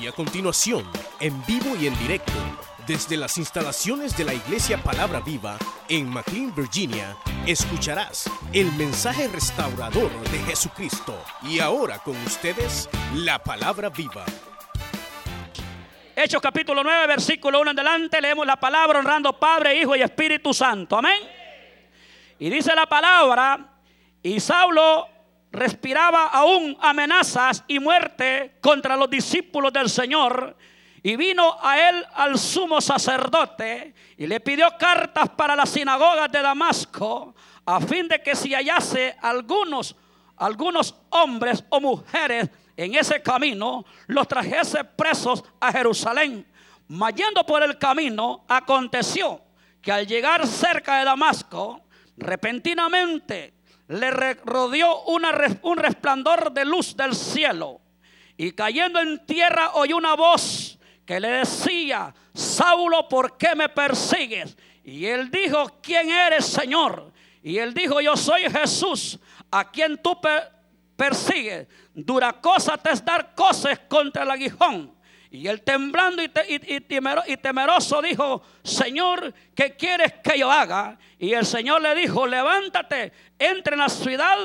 [0.00, 0.84] Y a continuación,
[1.20, 2.32] en vivo y en directo,
[2.86, 5.56] desde las instalaciones de la Iglesia Palabra Viva
[5.88, 7.16] en McLean, Virginia,
[7.46, 11.18] escucharás el mensaje restaurador de Jesucristo.
[11.42, 14.24] Y ahora con ustedes, la Palabra Viva.
[16.14, 20.52] Hechos capítulo 9, versículo 1 en adelante, leemos la palabra honrando Padre, Hijo y Espíritu
[20.52, 20.98] Santo.
[20.98, 21.20] Amén.
[22.38, 23.78] Y dice la palabra,
[24.22, 25.15] y Saulo
[25.56, 30.56] respiraba aún amenazas y muerte contra los discípulos del Señor.
[31.02, 36.42] Y vino a él al sumo sacerdote y le pidió cartas para las sinagogas de
[36.42, 39.96] Damasco, a fin de que si hallase algunos,
[40.36, 46.46] algunos hombres o mujeres en ese camino, los trajese presos a Jerusalén.
[46.88, 49.40] Mayendo por el camino, aconteció
[49.80, 51.82] que al llegar cerca de Damasco,
[52.16, 53.55] repentinamente
[53.88, 57.80] le rodeó un resplandor de luz del cielo.
[58.36, 64.56] Y cayendo en tierra oyó una voz que le decía, Saulo, ¿por qué me persigues?
[64.84, 67.12] Y él dijo, ¿quién eres, Señor?
[67.42, 69.18] Y él dijo, yo soy Jesús,
[69.50, 70.20] a quien tú
[70.96, 71.68] persigues.
[71.94, 74.95] Dura cosa te es dar cosas contra el aguijón.
[75.30, 80.98] Y él temblando y, temeroso dijo, Señor, ¿qué quieres que yo haga?
[81.18, 84.36] Y el Señor le dijo, levántate, entra en la ciudad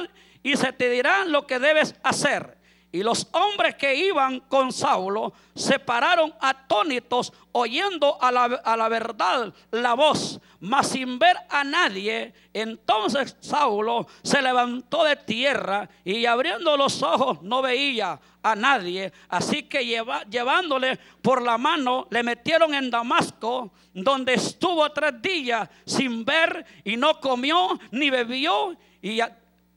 [0.43, 2.57] y se te dirá lo que debes hacer.
[2.93, 8.89] Y los hombres que iban con Saulo se pararon atónitos oyendo a la, a la,
[8.89, 12.33] verdad la voz, mas sin ver a nadie.
[12.53, 19.13] Entonces Saulo se levantó de tierra y abriendo los ojos no veía a nadie.
[19.29, 26.25] Así que llevándole por la mano le metieron en Damasco, donde estuvo tres días sin
[26.25, 28.75] ver y no comió ni bebió.
[29.01, 29.19] Y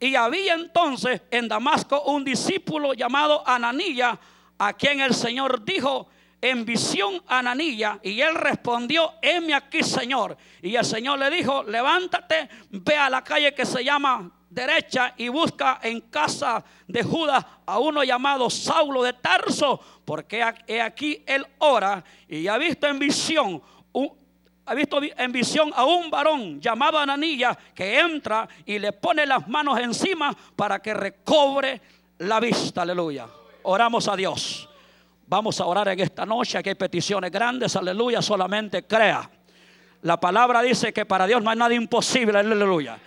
[0.04, 4.18] y había entonces en Damasco un discípulo llamado Ananilla,
[4.58, 6.08] a quien el Señor dijo
[6.42, 10.36] en visión Ananilla, y él respondió, heme aquí, Señor.
[10.60, 15.28] Y el Señor le dijo, levántate, ve a la calle que se llama derecha y
[15.28, 22.04] busca en casa de Judas a uno llamado Saulo de Tarso, porque aquí él ora
[22.28, 23.62] y ha visto en visión
[24.66, 29.46] ha visto en visión a un varón llamado Ananilla que entra y le pone las
[29.48, 31.80] manos encima para que recobre
[32.18, 32.82] la vista.
[32.82, 33.26] Aleluya.
[33.64, 34.68] Oramos a Dios.
[35.26, 36.58] Vamos a orar en esta noche.
[36.58, 37.76] Aquí hay peticiones grandes.
[37.76, 38.22] Aleluya.
[38.22, 39.28] Solamente crea.
[40.02, 42.38] La palabra dice que para Dios no hay nada imposible.
[42.38, 42.98] Aleluya.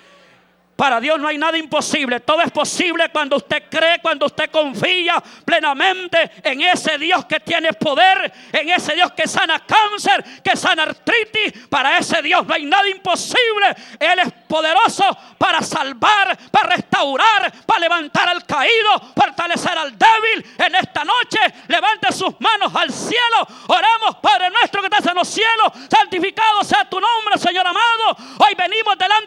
[0.78, 2.20] Para Dios no hay nada imposible.
[2.20, 7.74] Todo es posible cuando usted cree, cuando usted confía plenamente en ese Dios que tiene
[7.74, 11.68] poder, en ese Dios que sana cáncer, que sana artritis.
[11.68, 13.76] Para ese Dios no hay nada imposible.
[14.00, 15.04] Él es poderoso
[15.40, 20.46] para salvar, para restaurar, para levantar al caído, fortalecer al débil.
[20.60, 21.40] En esta noche
[21.70, 23.48] levante sus manos al cielo.
[23.66, 25.72] Oramos, Padre nuestro que estás en los cielos.
[25.90, 28.16] Santificado sea tu nombre, Señor amado.
[28.38, 29.27] Hoy venimos delante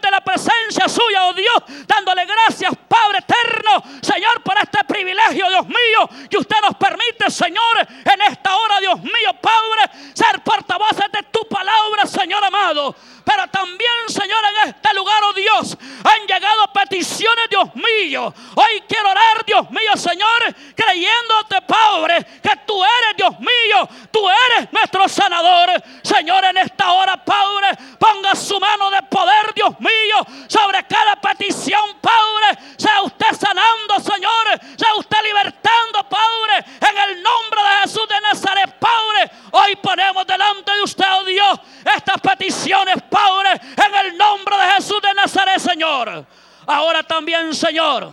[0.87, 6.57] suya, oh Dios, dándole gracias, Padre eterno, Señor, por este privilegio, Dios mío, que usted
[6.61, 12.43] nos permite, Señor, en esta hora, Dios mío, Padre, ser portavoces de tu palabra, Señor
[12.43, 12.95] amado.
[13.23, 18.33] Pero también, Señor, en este lugar, oh Dios, han llegado peticiones, Dios mío.
[18.55, 24.71] Hoy quiero orar, Dios mío, Señor, creyéndote, Padre, que tú eres, Dios mío, tú eres
[24.71, 25.69] nuestro sanador.
[26.03, 31.97] Señor, en esta hora, Padre, ponga su mano de poder, Dios mío, sobre cada petición,
[32.01, 32.59] Padre.
[32.77, 38.75] Sea usted sanando, Señor, sea usted libertando, Padre, en el nombre de Jesús de Nazaret,
[38.79, 39.31] Padre.
[39.51, 41.59] Hoy ponemos delante de usted, oh Dios,
[41.95, 46.25] estas peticiones, Padre, en el nombre de Jesús de Nazaret, Señor.
[46.67, 48.11] Ahora también, Señor,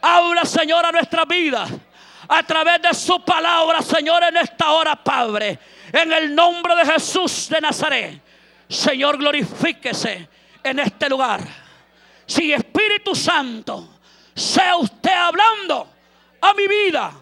[0.00, 1.66] habla, Señor, a nuestra vida
[2.42, 5.58] a través de su palabra, Señor, en esta hora, Padre.
[5.92, 8.20] En el nombre de Jesús de Nazaret.
[8.68, 10.28] Señor, glorifíquese
[10.62, 11.40] en este lugar.
[12.26, 14.00] Si Espíritu Santo,
[14.34, 15.88] sea usted hablando
[16.40, 17.12] a mi vida,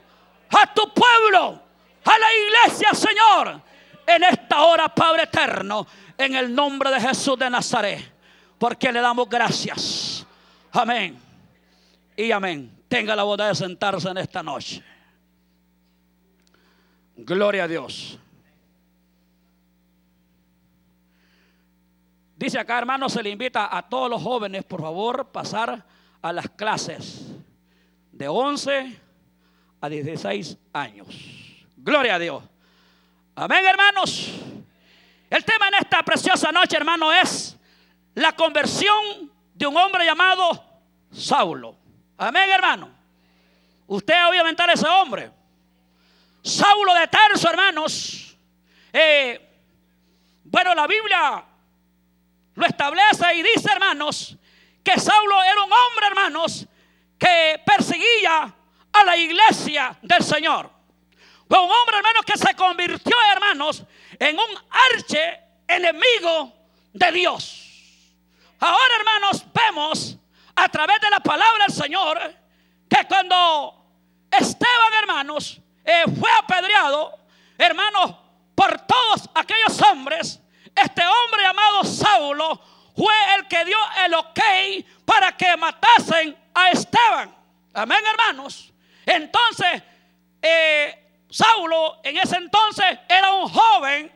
[0.51, 1.63] a tu pueblo,
[2.05, 3.61] a la iglesia, Señor,
[4.07, 5.87] en esta hora, Padre eterno,
[6.17, 8.11] en el nombre de Jesús de Nazaret,
[8.59, 10.27] porque le damos gracias.
[10.73, 11.21] Amén.
[12.17, 12.85] Y amén.
[12.89, 14.83] Tenga la bondad de sentarse en esta noche.
[17.25, 18.19] Gloria a Dios.
[22.37, 25.85] Dice acá, hermano, se le invita a todos los jóvenes, por favor, pasar
[26.23, 27.27] a las clases
[28.13, 28.99] de 11
[29.81, 31.07] a 16 años.
[31.77, 32.43] Gloria a Dios.
[33.35, 34.41] Amén, hermanos.
[35.29, 37.59] El tema en esta preciosa noche, hermano, es
[38.15, 40.65] la conversión de un hombre llamado
[41.13, 41.77] Saulo.
[42.17, 42.91] Amén, hermano.
[43.87, 45.40] Usted obviamente a ese hombre.
[46.43, 48.37] Saulo de Tarso, hermanos,
[48.93, 49.41] eh,
[50.45, 51.45] bueno, la Biblia
[52.55, 54.37] lo establece y dice, hermanos,
[54.83, 56.67] que Saulo era un hombre, hermanos,
[57.19, 58.55] que perseguía
[58.93, 60.71] a la iglesia del Señor.
[61.49, 63.85] Fue un hombre, hermanos, que se convirtió, hermanos,
[64.19, 66.53] en un arche enemigo
[66.93, 68.15] de Dios.
[68.59, 70.17] Ahora, hermanos, vemos
[70.55, 72.19] a través de la palabra del Señor
[72.89, 73.85] que cuando
[74.31, 75.61] Esteban, hermanos,
[75.91, 77.19] eh, fue apedreado,
[77.59, 78.15] hermanos,
[78.55, 80.41] por todos aquellos hombres,
[80.77, 82.61] este hombre llamado Saulo
[82.97, 84.41] fue el que dio el ok
[85.05, 87.35] para que matasen a Esteban.
[87.75, 88.73] Amén, hermanos.
[89.05, 89.83] Entonces,
[90.41, 94.13] eh, Saulo en ese entonces era un joven,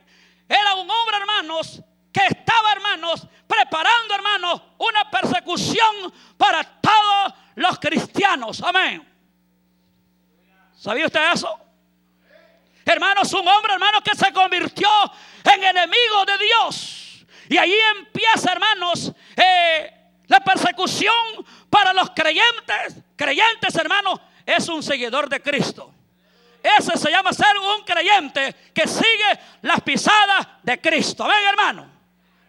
[0.47, 1.81] era un hombre, hermanos,
[2.13, 8.61] que estaba, hermanos, preparando, hermanos, una persecución para todos los cristianos.
[8.61, 9.05] Amén.
[10.77, 11.64] ¿Sabía usted eso?
[12.85, 14.87] Hermanos, un hombre, hermano, que se convirtió
[15.43, 17.25] en enemigo de Dios.
[17.49, 19.91] Y ahí empieza, hermanos, eh,
[20.27, 21.15] la persecución
[21.69, 23.03] para los creyentes.
[23.15, 25.91] Creyentes, hermanos, es un seguidor de Cristo.
[26.61, 31.23] Ese se llama ser un creyente que sigue las pisadas de Cristo.
[31.23, 31.91] Amén, hermano.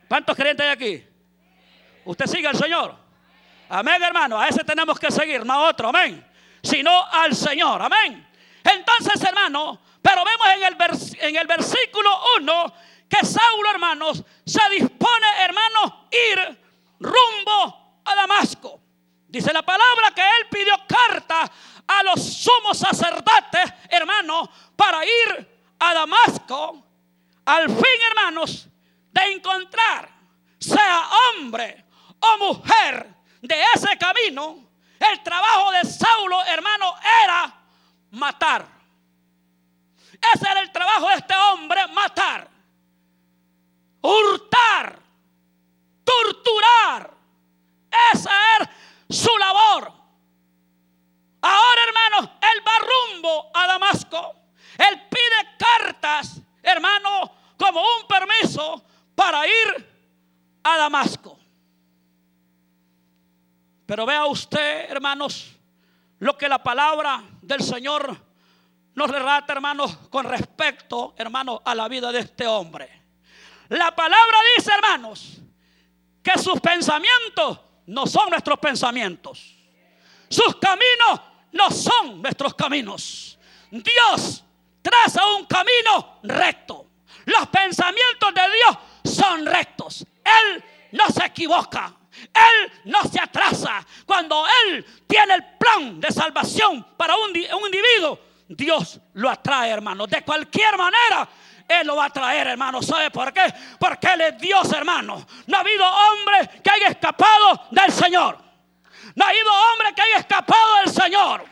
[0.09, 1.05] ¿Cuántos creyentes hay aquí?
[2.05, 2.97] Usted sigue al Señor.
[3.69, 4.41] Amén, hermano.
[4.41, 5.89] A ese tenemos que seguir, no a otro.
[5.89, 6.25] Amén.
[6.63, 7.83] Sino al Señor.
[7.83, 8.27] Amén.
[8.65, 10.47] Entonces, hermano, pero vemos
[11.19, 12.75] en el, versículo 1
[13.09, 16.61] que Saulo, hermanos, se dispone, hermanos, ir
[17.01, 18.81] rumbo a Damasco.
[19.27, 21.51] Dice la palabra que él pidió carta
[21.89, 26.87] a los sumos sacerdotes, hermanos, para ir a Damasco.
[27.45, 28.69] Al fin, hermanos,
[29.11, 30.09] de encontrar,
[30.61, 31.03] sea
[31.35, 31.85] hombre
[32.21, 33.13] o mujer,
[33.43, 34.69] de ese camino,
[35.01, 36.95] el trabajo de Saulo, hermano,
[37.25, 37.53] era
[38.13, 38.76] matar.
[40.35, 42.49] Ese era el trabajo de este hombre, matar,
[44.01, 44.99] hurtar,
[46.05, 47.15] torturar.
[48.13, 48.71] Esa era
[49.09, 49.93] su labor.
[51.43, 54.35] Ahora, hermanos, él va rumbo a Damasco.
[54.79, 58.85] Él pide cartas, hermano, como un permiso
[59.15, 59.97] para ir
[60.63, 61.39] a Damasco.
[63.87, 65.57] Pero vea usted, hermanos,
[66.19, 68.26] lo que la palabra del Señor
[68.97, 72.89] nos relata, hermanos, con respecto, hermanos, a la vida de este hombre.
[73.69, 75.37] La palabra dice, hermanos,
[76.23, 79.55] que sus pensamientos no son nuestros pensamientos.
[80.31, 81.21] Sus caminos
[81.53, 83.39] no son nuestros caminos.
[83.71, 84.43] Dios
[84.81, 86.87] traza un camino recto.
[87.27, 90.07] Los pensamientos de Dios son rectos.
[90.25, 91.95] Él no se equivoca.
[92.33, 93.87] Él no se atrasa.
[94.07, 100.07] Cuando Él tiene el plan de salvación para un, un individuo, Dios lo atrae, hermano.
[100.07, 101.29] De cualquier manera,
[101.69, 102.83] Él lo va a traer, hermano.
[102.83, 103.53] ¿Sabe por qué?
[103.79, 105.27] Porque Él es Dios, hermano.
[105.47, 108.39] No ha habido hombre que haya escapado del Señor.
[109.15, 111.45] No ha habido hombre que haya escapado del Señor.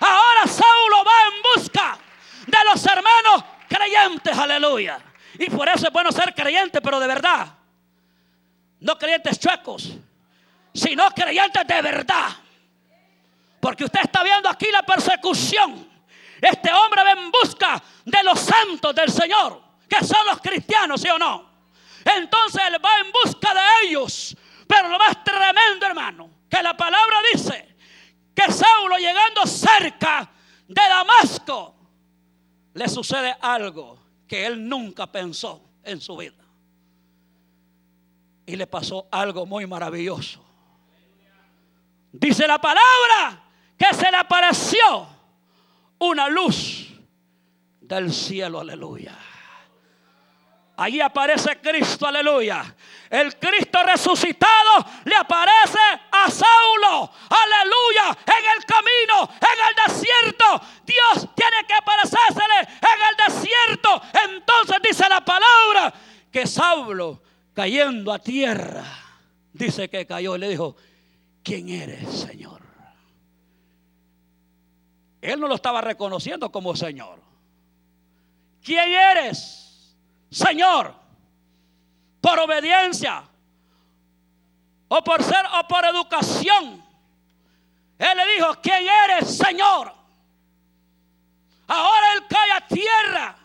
[0.00, 1.98] Ahora Saulo va en busca
[2.46, 4.98] de los hermanos creyentes, aleluya.
[5.38, 7.46] Y por eso es bueno ser creyente, pero de verdad.
[8.80, 9.92] No creyentes chuecos,
[10.74, 12.28] sino creyentes de verdad.
[13.60, 15.91] Porque usted está viendo aquí la persecución
[16.42, 21.08] este hombre va en busca de los santos del Señor, que son los cristianos, ¿sí
[21.08, 21.48] o no?
[22.04, 24.36] Entonces él va en busca de ellos.
[24.66, 27.76] Pero lo más tremendo, hermano, que la palabra dice
[28.34, 30.28] que Saulo llegando cerca
[30.66, 31.76] de Damasco,
[32.74, 36.42] le sucede algo que él nunca pensó en su vida.
[38.46, 40.44] Y le pasó algo muy maravilloso.
[42.10, 43.44] Dice la palabra
[43.78, 45.21] que se le apareció
[46.02, 46.88] una luz
[47.80, 49.16] del cielo, aleluya.
[50.76, 52.74] Allí aparece Cristo, aleluya.
[53.08, 55.78] El Cristo resucitado le aparece
[56.10, 60.60] a Saulo, aleluya, en el camino, en el desierto.
[60.84, 64.02] Dios tiene que aparecérsele en el desierto.
[64.28, 65.92] Entonces dice la palabra
[66.32, 67.22] que Saulo,
[67.54, 68.84] cayendo a tierra,
[69.52, 70.74] dice que cayó y le dijo,
[71.44, 72.51] ¿quién eres, Señor?
[75.22, 77.20] Él no lo estaba reconociendo como Señor.
[78.62, 79.96] ¿Quién eres?
[80.28, 80.92] Señor.
[82.20, 83.22] Por obediencia.
[84.88, 86.84] O por ser o por educación.
[87.98, 89.94] Él le dijo, ¿quién eres, Señor?
[91.68, 93.36] Ahora él cae a tierra.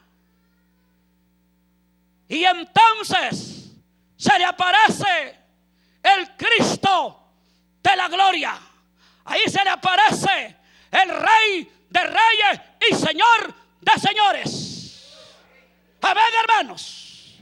[2.27, 3.71] Y entonces
[4.17, 5.39] se le aparece
[6.01, 7.33] el Cristo
[7.83, 8.59] de la gloria.
[9.25, 10.57] Ahí se le aparece
[10.91, 15.17] el rey de reyes y señor de señores.
[16.01, 17.37] Amén, hermanos.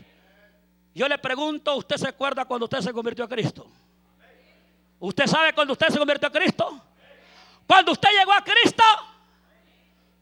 [0.94, 3.70] Yo le pregunto, ¿usted se acuerda cuando usted se convirtió a Cristo?
[4.98, 6.80] ¿Usted sabe cuando usted se convirtió a Cristo?
[7.66, 8.82] Cuando usted llegó a Cristo.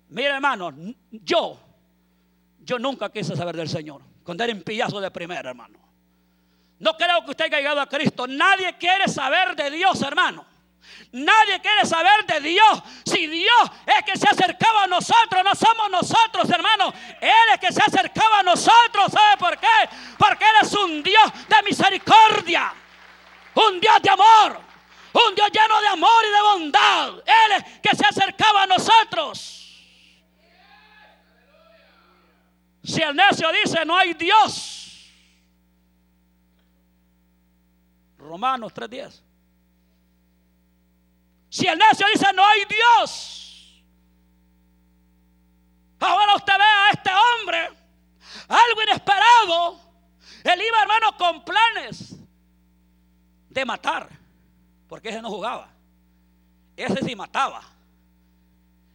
[0.09, 0.73] Mire, hermano,
[1.11, 1.59] yo,
[2.61, 4.03] yo nunca quise saber del Señor.
[4.25, 5.79] Cuando era en pillazo de primera, hermano.
[6.79, 8.27] No creo que usted haya llegado a Cristo.
[8.27, 10.45] Nadie quiere saber de Dios, hermano.
[11.13, 12.83] Nadie quiere saber de Dios.
[13.05, 16.93] Si Dios es que se acercaba a nosotros, no somos nosotros, hermano.
[17.21, 19.13] Él es que se acercaba a nosotros.
[19.13, 19.89] ¿Sabe por qué?
[20.19, 22.73] Porque Él es un Dios de misericordia.
[23.55, 24.61] Un Dios de amor.
[25.13, 27.09] Un Dios lleno de amor y de bondad.
[27.25, 29.61] Él es que se acercaba a nosotros.
[32.83, 35.13] Si el necio dice no hay Dios.
[38.19, 39.34] Romanos 3.10.
[41.55, 43.81] Si el necio dice no hay Dios.
[46.01, 47.69] Ahora usted ve a este hombre,
[48.49, 49.81] algo inesperado.
[50.43, 52.17] Él iba, hermano, con planes
[53.51, 54.09] de matar.
[54.89, 55.69] Porque ese no jugaba.
[56.77, 57.63] Ese sí mataba.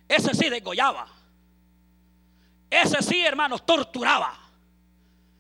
[0.10, 1.08] Ese sí degollaba.
[2.70, 4.38] Ese sí, hermanos, torturaba.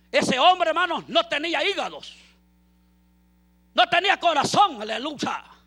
[0.09, 2.15] Ese hombre, hermanos, no tenía hígados.
[3.73, 5.58] No tenía corazón, aleluya.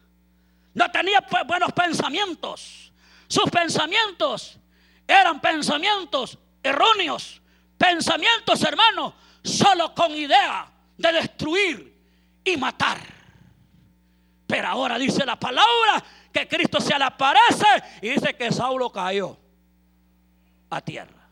[0.75, 2.93] No tenía buenos pensamientos.
[3.29, 4.59] Sus pensamientos
[5.07, 7.41] eran pensamientos erróneos.
[7.77, 11.99] Pensamientos, hermanos, solo con idea de destruir
[12.45, 12.99] y matar.
[14.47, 16.03] Pero ahora dice la palabra
[16.33, 17.67] que Cristo se le aparece
[18.01, 19.37] y dice que Saulo cayó
[20.71, 21.29] a tierra.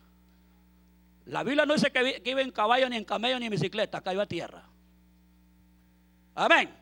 [1.26, 4.20] La Biblia no dice que, iba en caballo, ni en camello, ni en bicicleta, cayó
[4.20, 4.62] a tierra.
[6.34, 6.79] Amén.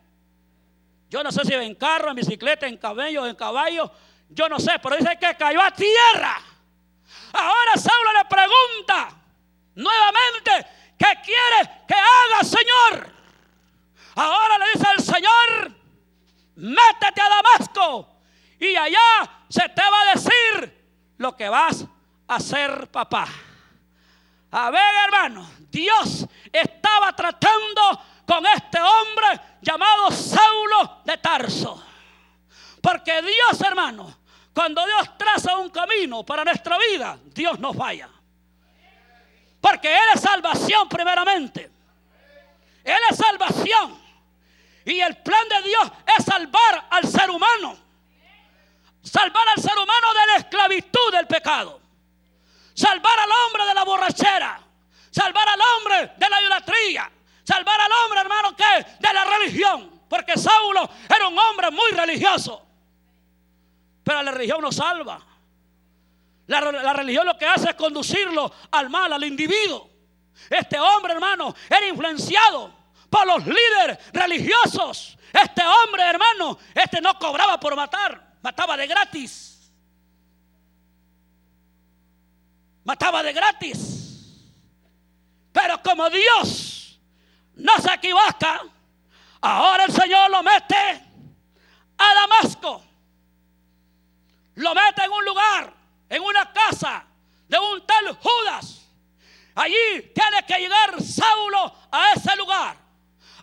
[1.08, 3.90] Yo no sé si en carro, en bicicleta, en camello, en caballo.
[4.28, 6.42] Yo no sé, pero dice que cayó a tierra.
[7.32, 9.08] Ahora Saulo le pregunta
[9.74, 10.66] nuevamente,
[10.98, 13.12] ¿qué quiere que haga, Señor?
[14.16, 15.72] Ahora le dice al Señor,
[16.56, 18.16] métete a Damasco
[18.58, 21.86] y allá se te va a decir lo que vas
[22.26, 23.26] a hacer, papá.
[24.50, 31.82] A ver, hermano, Dios estaba tratando con este hombre llamado Saulo de Tarso.
[32.82, 34.18] Porque Dios, hermano,
[34.52, 38.10] cuando Dios traza un camino para nuestra vida, Dios nos falla.
[39.62, 41.70] Porque Él es salvación primeramente.
[42.84, 43.98] Él es salvación.
[44.84, 47.78] Y el plan de Dios es salvar al ser humano.
[49.02, 51.80] Salvar al ser humano de la esclavitud del pecado.
[52.74, 54.60] Salvar al hombre de la borrachera.
[55.10, 57.10] Salvar al hombre de la idolatría.
[57.48, 58.64] Salvar al hombre, hermano, que
[58.98, 60.02] de la religión.
[60.06, 62.62] Porque Saulo era un hombre muy religioso.
[64.04, 65.18] Pero la religión no salva.
[66.46, 69.88] La, la, religión lo que hace es conducirlo al mal, al individuo.
[70.50, 72.70] Este hombre, hermano, era influenciado
[73.08, 75.16] por los líderes religiosos.
[75.32, 79.54] Este hombre, hermano, este no cobraba por matar, mataba de gratis.
[82.84, 84.42] mataba de gratis.
[85.52, 86.87] Pero como Dios
[87.58, 88.62] no se equivoca,
[89.40, 91.02] ahora el Señor lo mete
[91.98, 92.84] a Damasco.
[94.54, 95.72] Lo mete en un lugar,
[96.08, 97.04] en una casa
[97.48, 98.88] de un tal Judas.
[99.54, 102.76] Allí tiene que llegar Saulo a ese lugar.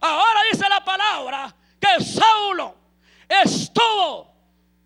[0.02, 2.76] Ahora dice la palabra que Saulo
[3.28, 4.34] estuvo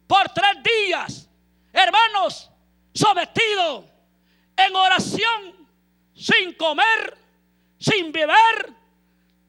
[0.08, 1.30] por tres días,
[1.72, 2.50] hermanos,
[2.94, 3.86] sometido
[4.58, 5.68] en oración,
[6.16, 7.18] sin comer,
[7.80, 8.79] sin beber,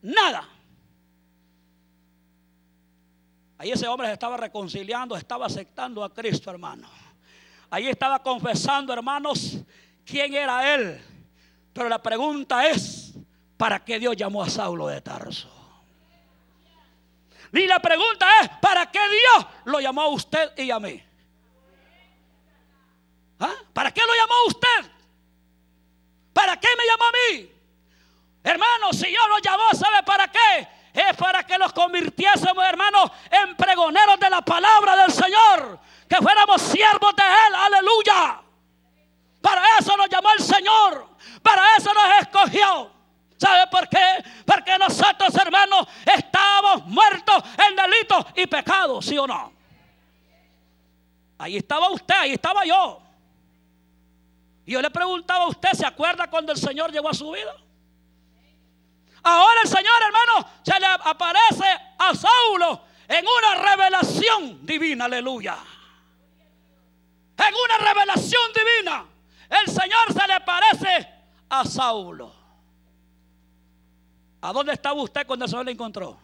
[0.02, 0.48] nada.
[3.58, 6.88] Ahí ese hombre se estaba reconciliando, estaba aceptando a Cristo, hermano.
[7.68, 9.58] Ahí estaba confesando, hermanos,
[10.04, 11.00] quién era él.
[11.72, 13.12] Pero la pregunta es,
[13.56, 15.48] ¿para qué Dios llamó a Saulo de Tarso?
[17.52, 21.02] Y la pregunta es, ¿para qué Dios lo llamó a usted y a mí?
[23.40, 23.54] ¿Ah?
[23.72, 24.90] ¿Para qué lo llamó a usted?
[26.32, 27.50] ¿Para qué me llamó a mí?
[28.42, 30.68] Hermano, si yo lo llamó, ¿sabe para qué?
[30.92, 35.78] Es para que los convirtiésemos, hermanos, en pregoneros de la palabra del Señor.
[36.08, 37.54] Que fuéramos siervos de Él.
[37.54, 38.40] Aleluya.
[39.40, 41.08] Para eso nos llamó el Señor.
[41.42, 42.90] Para eso nos escogió.
[43.36, 44.22] ¿Sabe por qué?
[44.44, 49.52] Porque nosotros, hermanos, estábamos muertos en delitos y pecados, ¿sí o no?
[51.38, 53.00] Ahí estaba usted, ahí estaba yo.
[54.66, 57.56] Y yo le preguntaba a usted, ¿se acuerda cuando el Señor llegó a su vida?
[59.22, 61.66] Ahora el Señor, hermano, se le aparece
[61.98, 65.56] a Saulo en una revelación divina, aleluya.
[67.36, 69.04] En una revelación divina.
[69.48, 71.08] el Señor se le parece
[71.48, 72.32] a Saulo.
[74.42, 76.18] ¿A dónde estaba usted cuando el Señor le encontró?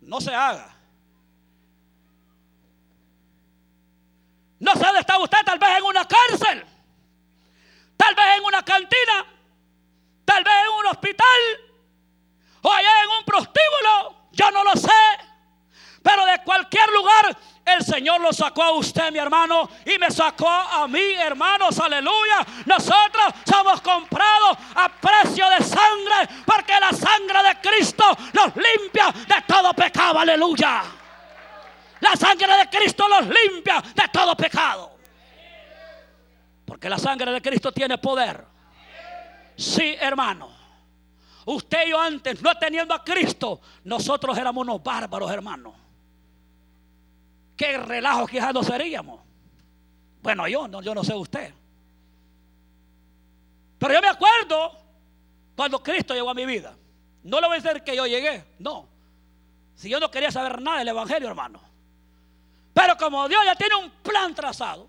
[0.00, 0.74] No se haga.
[4.58, 6.64] No sé dónde está usted, tal vez en una cárcel,
[8.10, 9.26] tal vez en una cantina,
[10.24, 11.40] tal vez en un hospital
[12.62, 14.16] o allá en un prostíbulo.
[14.32, 14.88] Yo no lo sé.
[16.02, 20.48] Pero de cualquier lugar el Señor lo sacó a usted, mi hermano, y me sacó
[20.48, 22.44] a mí, hermanos, aleluya.
[22.66, 29.42] Nosotros somos comprados a precio de sangre, porque la sangre de Cristo nos limpia de
[29.46, 30.82] todo pecado, aleluya.
[32.00, 34.99] La sangre de Cristo nos limpia de todo pecado.
[36.70, 38.46] Porque la sangre de Cristo tiene poder.
[39.56, 40.48] Sí, hermano.
[41.44, 45.74] Usted y yo antes, no teniendo a Cristo, nosotros éramos unos bárbaros, hermanos
[47.60, 49.20] qué relajo quizás no seríamos.
[50.22, 51.52] Bueno, yo no, yo no sé usted.
[53.78, 54.78] Pero yo me acuerdo
[55.54, 56.74] cuando Cristo llegó a mi vida.
[57.22, 58.88] No le voy a decir que yo llegué, no.
[59.74, 61.60] Si yo no quería saber nada del Evangelio, hermano.
[62.72, 64.88] Pero como Dios ya tiene un plan trazado,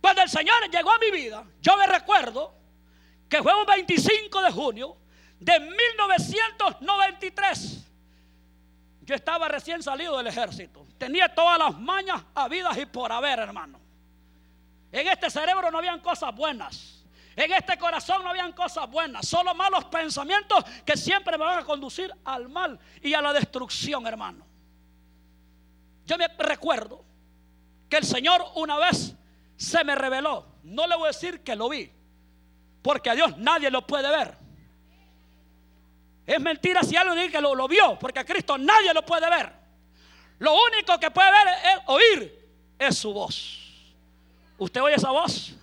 [0.00, 2.54] cuando el Señor llegó a mi vida, yo me recuerdo
[3.28, 4.96] que fue un 25 de junio
[5.40, 7.84] de 1993.
[9.02, 10.86] Yo estaba recién salido del ejército.
[10.98, 13.80] Tenía todas las mañas habidas y por haber, hermano.
[14.92, 17.06] En este cerebro no habían cosas buenas.
[17.36, 19.26] En este corazón no habían cosas buenas.
[19.26, 24.04] Solo malos pensamientos que siempre me van a conducir al mal y a la destrucción,
[24.06, 24.44] hermano.
[26.04, 27.04] Yo me recuerdo
[27.88, 29.14] que el Señor una vez
[29.58, 30.46] se me reveló.
[30.62, 31.90] No le voy a decir que lo vi.
[32.80, 34.34] Porque a Dios nadie lo puede ver.
[36.24, 39.52] Es mentira si alguien dice que lo, vio, porque a Cristo nadie lo puede ver.
[40.38, 42.48] Lo único que puede ver es oír
[42.78, 43.94] es su voz.
[44.58, 45.54] ¿Usted oye esa voz?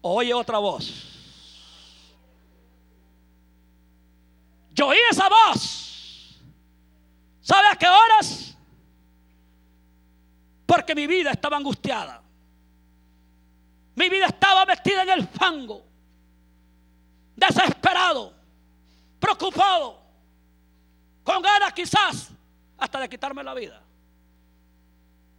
[0.00, 1.10] ¿O oye otra voz?
[4.72, 6.40] Yo oí esa voz.
[7.40, 8.56] ¿Sabe a qué horas?
[10.66, 12.23] Porque mi vida estaba angustiada.
[13.94, 15.84] Mi vida estaba metida en el fango.
[17.36, 18.44] Desesperado
[19.24, 20.02] preocupado,
[21.22, 22.30] con ganas quizás
[22.76, 23.82] hasta de quitarme la vida.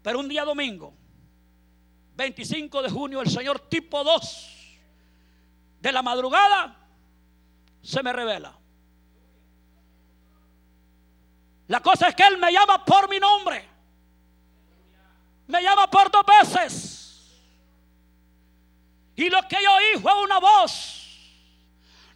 [0.01, 0.91] Pero un día domingo,
[2.15, 4.79] 25 de junio, el Señor tipo 2
[5.81, 6.75] de la madrugada
[7.83, 8.57] se me revela.
[11.67, 13.69] La cosa es que Él me llama por mi nombre.
[15.45, 16.94] Me llama por dos veces.
[19.15, 20.95] Y lo que yo oí fue una voz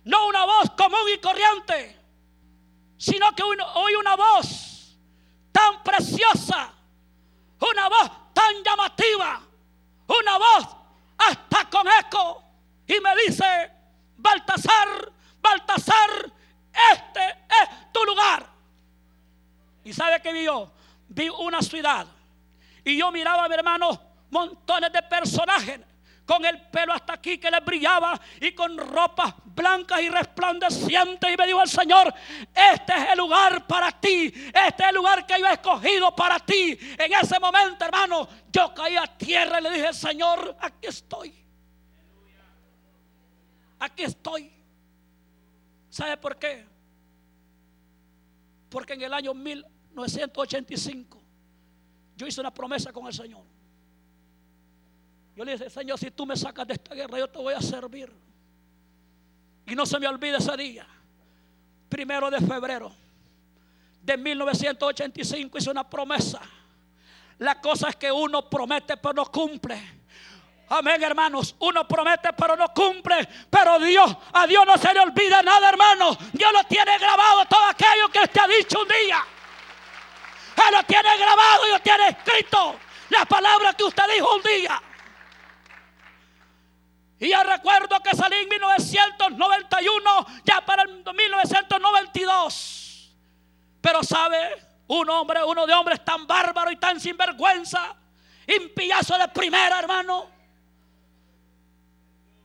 [0.10, 1.98] no una voz común y corriente,
[2.98, 4.98] sino que oí una voz
[5.52, 6.74] tan preciosa,
[7.60, 9.42] una voz tan llamativa,
[10.08, 10.68] una voz
[11.18, 12.44] hasta con eco.
[12.88, 13.72] Y me dice,
[14.18, 16.32] Baltasar, Baltasar,
[16.92, 18.48] este es tu lugar.
[19.84, 20.72] ¿Y sabe qué vio?
[21.10, 22.08] Vi una ciudad.
[22.84, 25.82] Y yo miraba a mi hermano montones de personajes
[26.30, 31.34] con el pelo hasta aquí que le brillaba y con ropas blancas y resplandecientes.
[31.34, 32.14] Y me dijo el Señor,
[32.54, 36.38] este es el lugar para ti, este es el lugar que yo he escogido para
[36.40, 36.78] ti.
[37.00, 41.34] En ese momento, hermano, yo caí a tierra y le dije, Señor, aquí estoy.
[43.80, 44.54] Aquí estoy.
[45.90, 46.64] ¿Sabe por qué?
[48.70, 51.24] Porque en el año 1985
[52.16, 53.59] yo hice una promesa con el Señor.
[55.40, 57.62] Yo le dije, Señor, si tú me sacas de esta guerra, yo te voy a
[57.62, 58.12] servir.
[59.66, 60.86] Y no se me olvide ese día,
[61.88, 62.92] primero de febrero
[64.02, 66.42] de 1985, hice una promesa.
[67.38, 69.82] La cosa es que uno promete pero no cumple.
[70.68, 71.56] Amén, hermanos.
[71.60, 73.26] Uno promete pero no cumple.
[73.50, 76.18] Pero Dios, a Dios no se le olvida nada, hermanos.
[76.34, 79.24] Dios lo tiene grabado todo aquello que usted ha dicho un día.
[80.68, 82.76] Él lo tiene grabado y lo tiene escrito.
[83.08, 84.82] La palabra que usted dijo un día.
[87.20, 93.16] Y ya recuerdo que salí en 1991, ya para el 1992.
[93.82, 97.96] Pero sabe, un hombre, uno de hombres tan bárbaro y tan sinvergüenza,
[98.48, 100.30] impillazo de primera, hermano,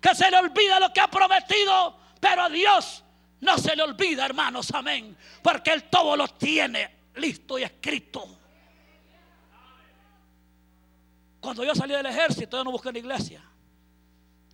[0.00, 3.02] que se le olvida lo que ha prometido, pero a Dios
[3.40, 8.38] no se le olvida, hermanos, amén, porque Él todo lo tiene listo y escrito.
[11.40, 13.42] Cuando yo salí del ejército, yo no busqué la iglesia.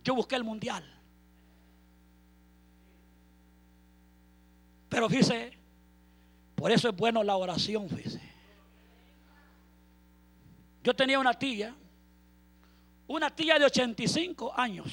[0.03, 0.83] Yo busqué el mundial.
[4.89, 5.53] Pero fíjese,
[6.55, 8.21] por eso es bueno la oración, fíjese.
[10.83, 11.75] Yo tenía una tía,
[13.07, 14.87] una tía de 85 años.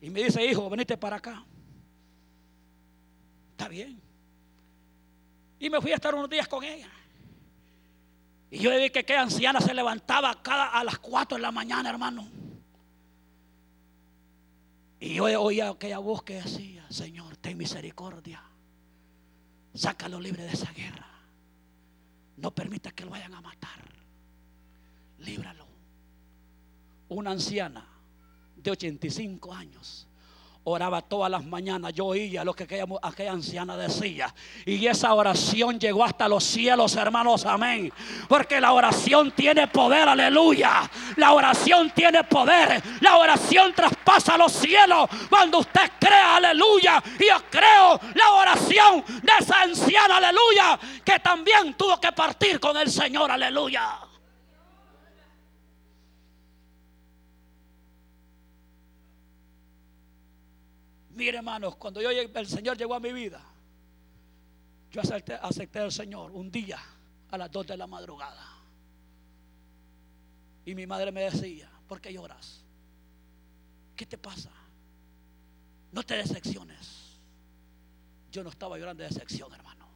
[0.00, 1.44] Y me dice, hijo, venite para acá.
[3.52, 4.00] Está bien.
[5.58, 6.90] Y me fui a estar unos días con ella.
[8.50, 11.88] Y yo vi que aquella anciana se levantaba cada, a las 4 de la mañana,
[11.88, 12.28] hermano.
[14.98, 18.42] Y yo oía aquella voz que decía, Señor, ten misericordia.
[19.72, 21.06] Sácalo libre de esa guerra.
[22.36, 23.84] No permita que lo vayan a matar.
[25.18, 25.66] Líbralo.
[27.08, 27.86] Una anciana
[28.56, 30.08] de 85 años
[30.70, 31.92] oraba todas las mañanas.
[31.92, 34.34] Yo oía lo que aquella, aquella, anciana decía.
[34.66, 37.44] Y esa oración llegó hasta los cielos, hermanos.
[37.46, 37.92] Amén.
[38.28, 40.90] Porque la oración tiene poder, aleluya.
[41.16, 42.82] La oración tiene poder.
[43.00, 45.08] La oración traspasa los cielos.
[45.28, 47.02] Cuando usted crea, aleluya.
[47.18, 50.78] Yo creo la oración de esa anciana, aleluya.
[51.04, 54.09] Que también tuvo que partir con el Señor, aleluya.
[61.20, 63.42] Mire, hermanos, cuando yo el Señor llegó a mi vida,
[64.90, 66.78] yo acepté, acepté al Señor un día
[67.30, 68.42] a las 2 de la madrugada.
[70.64, 72.64] Y mi madre me decía, ¿por qué lloras?
[73.94, 74.48] ¿Qué te pasa?
[75.92, 77.18] No te decepciones.
[78.32, 79.86] Yo no estaba llorando de decepción, hermano.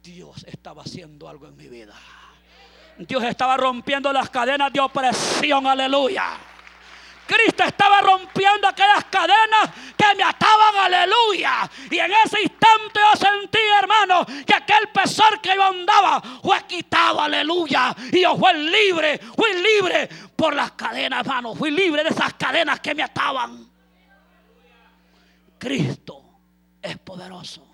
[0.00, 1.96] Dios estaba haciendo algo en mi vida.
[2.96, 6.38] Dios estaba rompiendo las cadenas de opresión, aleluya.
[7.30, 11.70] Cristo estaba rompiendo aquellas cadenas que me ataban, aleluya.
[11.88, 17.20] Y en ese instante yo sentí, hermano, que aquel pesar que yo andaba fue quitado,
[17.20, 17.94] aleluya.
[18.10, 21.54] Y yo fui libre, fui libre por las cadenas, hermano.
[21.54, 23.70] Fui libre de esas cadenas que me ataban.
[25.56, 26.24] Cristo
[26.82, 27.64] es poderoso.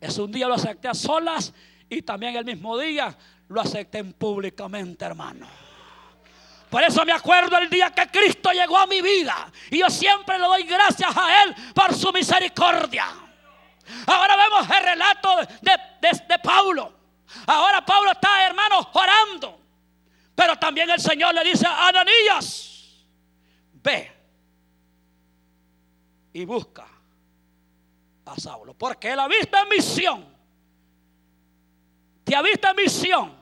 [0.00, 1.54] Es un día lo acepté a solas
[1.88, 3.16] y también el mismo día
[3.48, 5.46] lo acepten públicamente, hermano.
[6.72, 9.52] Por eso me acuerdo el día que Cristo llegó a mi vida.
[9.70, 13.06] Y yo siempre le doy gracias a Él por su misericordia.
[14.06, 16.94] Ahora vemos el relato de, Pablo.
[17.46, 19.60] Ahora Pablo está, hermano, orando.
[20.34, 23.04] Pero también el Señor le dice a Ananías,
[23.74, 24.10] ve
[26.32, 26.86] y busca
[28.24, 28.72] a Saulo.
[28.72, 30.31] Porque visto en misión.
[32.32, 33.34] Te ha visto en misión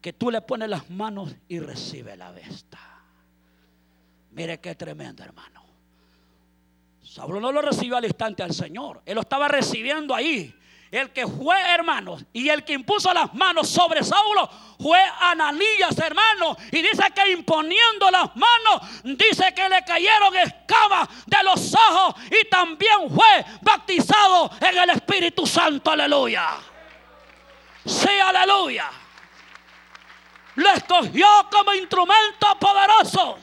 [0.00, 2.80] que tú le pones las manos y recibe la besta.
[4.32, 5.62] Mire qué tremendo, hermano.
[7.04, 9.02] Saulo no lo recibió al instante al Señor.
[9.06, 10.52] Él lo estaba recibiendo ahí.
[10.90, 16.56] El que fue, hermano, y el que impuso las manos sobre Saulo fue Ananías, hermano.
[16.72, 22.44] Y dice que imponiendo las manos, dice que le cayeron escamas de los ojos y
[22.48, 25.92] también fue bautizado en el Espíritu Santo.
[25.92, 26.71] Aleluya.
[27.84, 28.90] Sí, aleluya
[30.54, 33.38] lo escogió como instrumento poderoso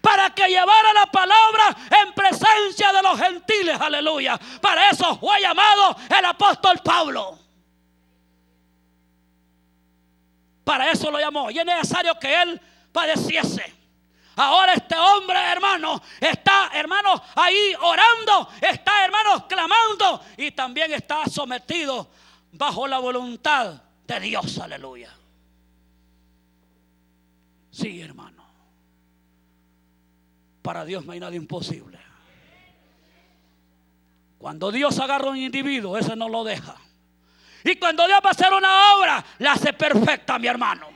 [0.00, 4.38] para que llevara la palabra en presencia de los gentiles, aleluya.
[4.60, 7.38] Para eso fue llamado el apóstol Pablo.
[10.64, 11.50] Para eso lo llamó.
[11.50, 12.60] Y es necesario que él
[12.92, 13.74] padeciese.
[14.36, 22.08] Ahora este hombre, hermano, está, hermano, ahí orando, está, hermano, clamando y también está sometido
[22.52, 25.14] bajo la voluntad de Dios, aleluya.
[27.70, 28.44] Sí, hermano.
[30.62, 31.98] Para Dios no hay nada imposible.
[34.38, 36.76] Cuando Dios agarra a un individuo, ese no lo deja.
[37.64, 40.88] Y cuando Dios va a hacer una obra, la hace perfecta, mi hermano.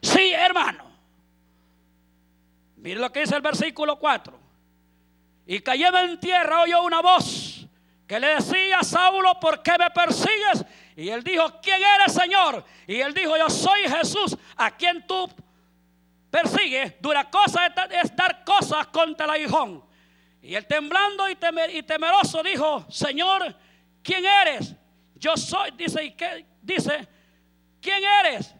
[0.00, 0.84] Sí, hermano.
[2.76, 4.38] Mire lo que dice el versículo 4.
[5.46, 7.49] Y cayendo en tierra oyó una voz
[8.10, 10.64] que le decía Saulo, ¿por qué me persigues?
[10.96, 12.64] Y él dijo, ¿quién eres, Señor?
[12.84, 15.30] Y él dijo, yo soy Jesús, a quien tú
[16.28, 19.84] persigue, dura cosa es dar cosas contra el aguijón.
[20.42, 21.36] Y él temblando y,
[21.84, 23.54] temeroso dijo, Señor,
[24.02, 24.74] ¿quién eres?
[25.14, 26.44] Yo soy, dice, ¿y qué?
[26.60, 27.06] Dice,
[27.80, 28.52] ¿quién eres?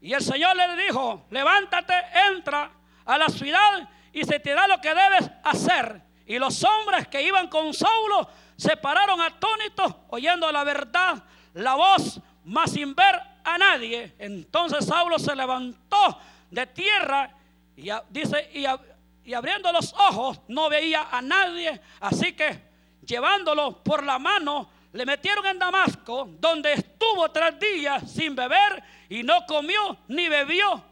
[0.00, 1.92] Y el Señor le dijo, levántate,
[2.30, 2.72] entra
[3.04, 6.10] a la ciudad y se te da lo que debes hacer.
[6.32, 12.18] Y los hombres que iban con Saulo se pararon atónitos oyendo la verdad, la voz,
[12.46, 14.14] mas sin ver a nadie.
[14.18, 16.18] Entonces Saulo se levantó
[16.50, 17.36] de tierra
[17.76, 21.78] y dice, y, abriendo los ojos no veía a nadie.
[22.00, 22.62] Así que
[23.04, 29.22] llevándolo por la mano, le metieron en Damasco, donde estuvo tres días sin beber y
[29.22, 30.82] no comió ni bebió.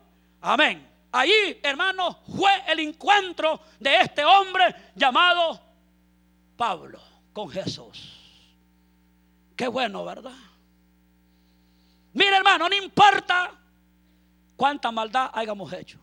[0.42, 0.89] Amén.
[1.12, 5.60] Allí, hermano, fue el encuentro de este hombre llamado
[6.56, 7.00] Pablo.
[7.32, 8.18] con Jesús.
[9.56, 10.34] Qué bueno, ¿verdad?
[12.12, 13.52] Mire hermano, no importa
[14.56, 15.98] cuánta maldad hayamos hecho.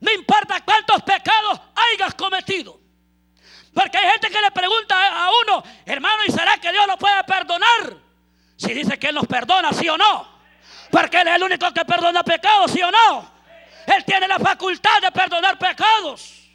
[0.00, 2.80] No importa cuántos pecados hayas cometido.
[3.72, 7.22] Porque hay gente que le pregunta a uno, hermano, ¿y será que Dios lo puede
[7.24, 7.96] perdonar?
[8.56, 10.31] Si dice que Él nos perdona, sí o no.
[10.92, 13.32] Porque Él es el único que perdona pecados, sí o no.
[13.86, 16.50] Él tiene la facultad de perdonar pecados.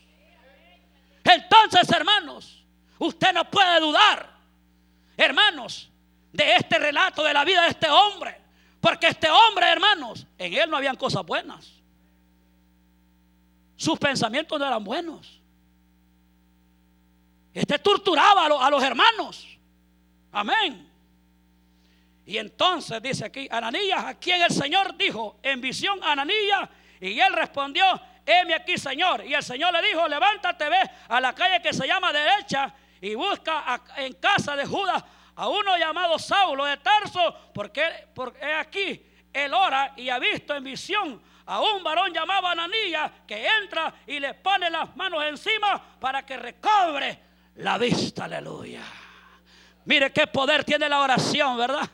[1.23, 2.63] Entonces, hermanos,
[3.00, 4.30] usted no puede dudar,
[5.17, 5.91] hermanos,
[6.32, 8.39] de este relato de la vida de este hombre.
[8.80, 11.73] Porque este hombre, hermanos, en él no habían cosas buenas.
[13.76, 15.41] Sus pensamientos no eran buenos.
[17.56, 19.58] Este torturaba a, los hermanos.
[20.32, 20.87] Amén.
[22.27, 27.31] Y entonces dice aquí, Ananías, a quien el Señor dijo en visión, Ananías, y él
[27.31, 27.85] respondió,
[28.25, 29.25] heme aquí, Señor.
[29.25, 33.15] Y el Señor le dijo, levántate, ve a la calle que se llama derecha y
[33.15, 35.01] busca en casa de Judas
[35.37, 40.65] a uno llamado Saulo de Tarso, porque, porque aquí él ora y ha visto en
[40.65, 46.25] visión a un varón llamado Ananías que entra y le pone las manos encima para
[46.25, 47.19] que recobre
[47.55, 48.25] la vista.
[48.25, 48.83] Aleluya.
[49.85, 51.89] Mire qué poder tiene la oración, ¿verdad?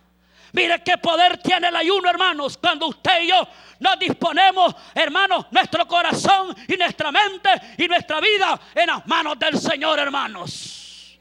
[0.53, 3.47] Mire qué poder tiene el ayuno, hermanos, cuando usted y yo
[3.79, 9.57] nos disponemos, hermanos, nuestro corazón y nuestra mente y nuestra vida en las manos del
[9.57, 11.19] Señor, hermanos.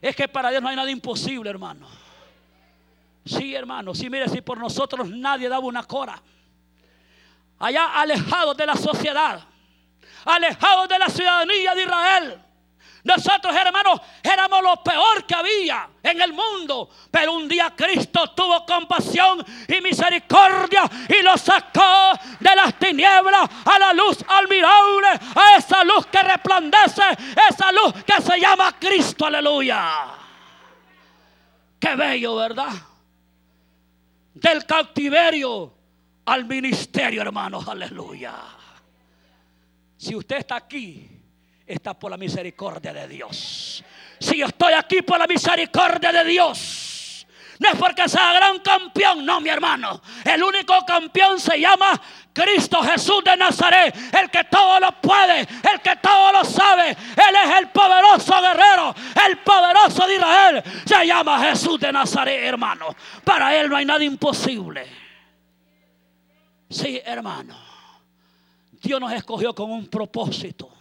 [0.00, 1.86] Es que para Dios no hay nada imposible, hermano.
[3.26, 3.94] Sí, hermano.
[3.94, 6.20] Sí, mire, si por nosotros nadie daba una cora.
[7.58, 9.40] Allá alejados de la sociedad,
[10.24, 12.45] alejados de la ciudadanía de Israel.
[13.06, 16.90] Nosotros, hermanos, éramos lo peor que había en el mundo.
[17.08, 23.78] Pero un día Cristo tuvo compasión y misericordia y lo sacó de las tinieblas a
[23.78, 27.02] la luz admirable, a esa luz que resplandece,
[27.48, 29.26] esa luz que se llama Cristo.
[29.26, 30.08] Aleluya.
[31.78, 32.72] Qué bello, ¿verdad?
[34.34, 35.72] Del cautiverio
[36.24, 37.68] al ministerio, hermanos.
[37.68, 38.34] Aleluya.
[39.96, 41.16] Si usted está aquí
[41.66, 43.84] está por la misericordia de Dios.
[44.18, 47.26] Si yo estoy aquí por la misericordia de Dios,
[47.58, 50.00] no es porque sea gran campeón, no, mi hermano.
[50.24, 52.00] El único campeón se llama
[52.32, 56.90] Cristo Jesús de Nazaret, el que todo lo puede, el que todo lo sabe.
[56.90, 58.94] Él es el poderoso guerrero,
[59.26, 60.62] el poderoso de Israel.
[60.84, 62.94] Se llama Jesús de Nazaret, hermano.
[63.24, 64.86] Para él no hay nada imposible.
[66.68, 67.56] Sí, hermano.
[68.82, 70.75] Dios nos escogió con un propósito.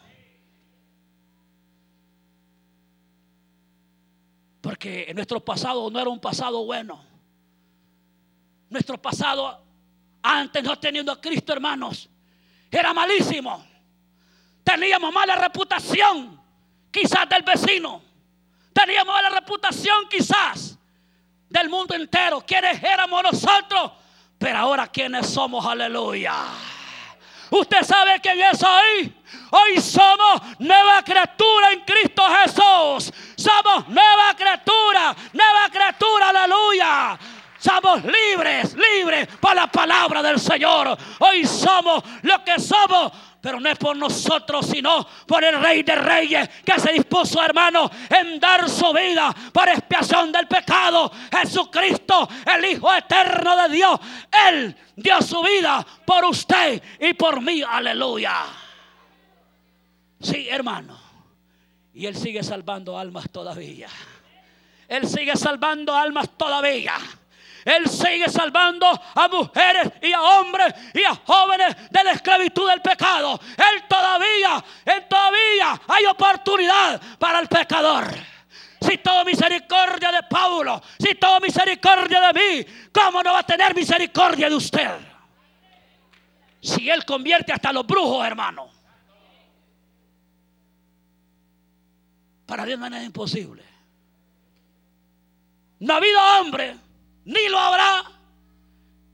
[4.66, 7.00] Porque nuestro pasado no era un pasado bueno.
[8.68, 9.64] Nuestro pasado,
[10.24, 12.10] antes no teniendo a Cristo, hermanos,
[12.72, 13.64] era malísimo.
[14.64, 16.42] Teníamos mala reputación,
[16.90, 18.02] quizás del vecino.
[18.74, 20.80] Teníamos mala reputación, quizás
[21.48, 22.42] del mundo entero.
[22.42, 23.92] ¿Quiénes éramos nosotros?
[24.40, 25.64] Pero ahora, ¿quiénes somos?
[25.64, 26.34] Aleluya.
[27.52, 29.14] Usted sabe quién es hoy.
[29.52, 33.14] Hoy somos nueva criatura en Cristo Jesús.
[33.36, 37.18] Somos nueva criatura, nueva criatura, aleluya.
[37.58, 40.98] Somos libres, libres por la palabra del Señor.
[41.20, 43.12] Hoy somos lo que somos
[43.46, 47.92] pero no es por nosotros, sino por el Rey de Reyes que se dispuso, hermano,
[48.10, 51.12] en dar su vida por expiación del pecado.
[51.32, 54.00] Jesucristo, el Hijo eterno de Dios,
[54.48, 57.62] Él dio su vida por usted y por mí.
[57.62, 58.65] Aleluya.
[60.22, 60.98] Sí, hermano.
[61.94, 63.88] Y Él sigue salvando almas todavía.
[64.88, 66.96] Él sigue salvando almas todavía.
[67.66, 72.82] Él sigue salvando a mujeres y a hombres y a jóvenes de la esclavitud del
[72.82, 73.40] pecado.
[73.58, 78.06] Él todavía, él todavía hay oportunidad para el pecador.
[78.80, 83.74] Si todo misericordia de Pablo, si todo misericordia de mí, ¿cómo no va a tener
[83.74, 84.92] misericordia de usted?
[86.62, 88.75] Si Él convierte hasta los brujos, hermano.
[92.46, 93.64] Para Dios no es imposible.
[95.80, 96.78] No ha habido hombre
[97.26, 98.04] ni lo habrá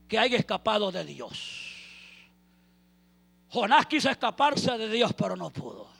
[0.08, 1.62] que haya escapado de Dios.
[3.48, 5.90] Jonás quiso escaparse de Dios, pero no pudo.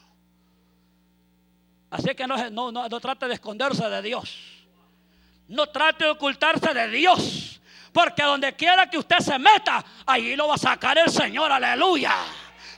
[1.90, 4.38] Así que no, no, no, trate de esconderse de Dios.
[5.49, 7.61] No trate de ocultarse de Dios.
[7.92, 12.14] Porque donde quiera que usted se meta, ahí lo va a sacar el Señor, aleluya.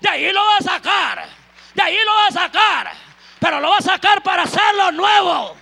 [0.00, 1.28] De ahí lo va a sacar.
[1.74, 3.03] De ahí lo va a sacar.
[3.40, 5.56] Pero lo va a sacar para hacerlo nuevo.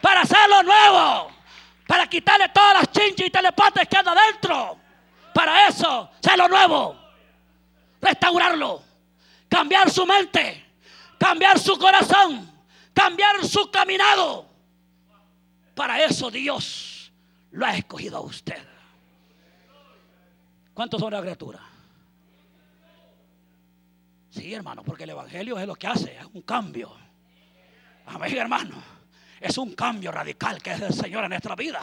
[0.00, 1.40] Para hacerlo nuevo
[1.90, 4.78] para quitarle todas las chinchas y telepates que anda adentro.
[5.34, 6.96] Para eso, ser lo nuevo,
[8.00, 8.80] restaurarlo,
[9.48, 10.66] cambiar su mente,
[11.18, 12.48] cambiar su corazón,
[12.94, 14.46] cambiar su caminado.
[15.74, 17.10] Para eso Dios
[17.50, 18.64] lo ha escogido a usted.
[20.72, 21.58] ¿Cuántos son la criatura?
[24.30, 26.92] Sí, hermano, porque el Evangelio es lo que hace, es un cambio.
[28.06, 28.82] Amén, hermano.
[29.40, 31.80] Es un cambio radical que es del Señor en nuestra vida.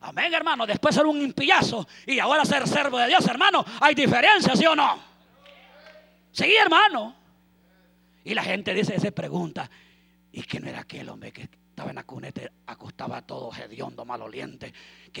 [0.00, 0.66] Amén, hermano.
[0.66, 3.64] Después ser un impillazo y ahora ser servo de Dios, hermano.
[3.80, 4.98] Hay diferencia, ¿sí o no?
[6.32, 7.14] Sí, hermano.
[8.24, 9.68] Y la gente dice, se pregunta,
[10.32, 14.72] ¿y no era aquel hombre que estaba en la cuneta, acostaba todo hediondo, maloliente,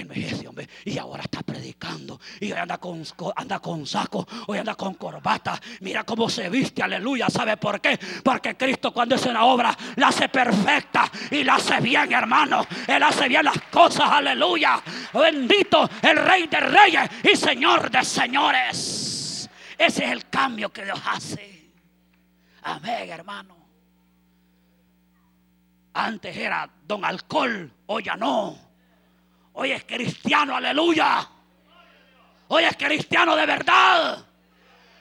[0.06, 3.04] no es ese hombre, y ahora está predicando, y hoy anda con,
[3.36, 7.98] anda con saco, hoy anda con corbata, mira cómo se viste, aleluya, ¿sabe por qué?
[8.24, 13.02] Porque Cristo cuando hace una obra, la hace perfecta y la hace bien, hermano, Él
[13.02, 20.04] hace bien las cosas, aleluya, bendito el Rey de Reyes y Señor de Señores, ese
[20.06, 21.70] es el cambio que Dios hace,
[22.62, 23.65] amén, hermano.
[25.98, 28.54] Antes era don alcohol, hoy ya no.
[29.54, 31.26] Hoy es cristiano, aleluya.
[32.48, 34.22] Hoy es cristiano de verdad.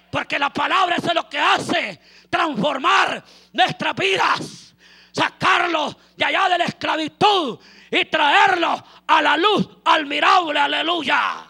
[0.09, 4.73] Porque la palabra es lo que hace transformar nuestras vidas.
[5.11, 7.59] Sacarlos de allá de la esclavitud
[7.91, 11.45] y traerlos a la luz admirable, aleluya.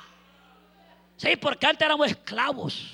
[1.18, 2.92] Sí, porque antes éramos esclavos.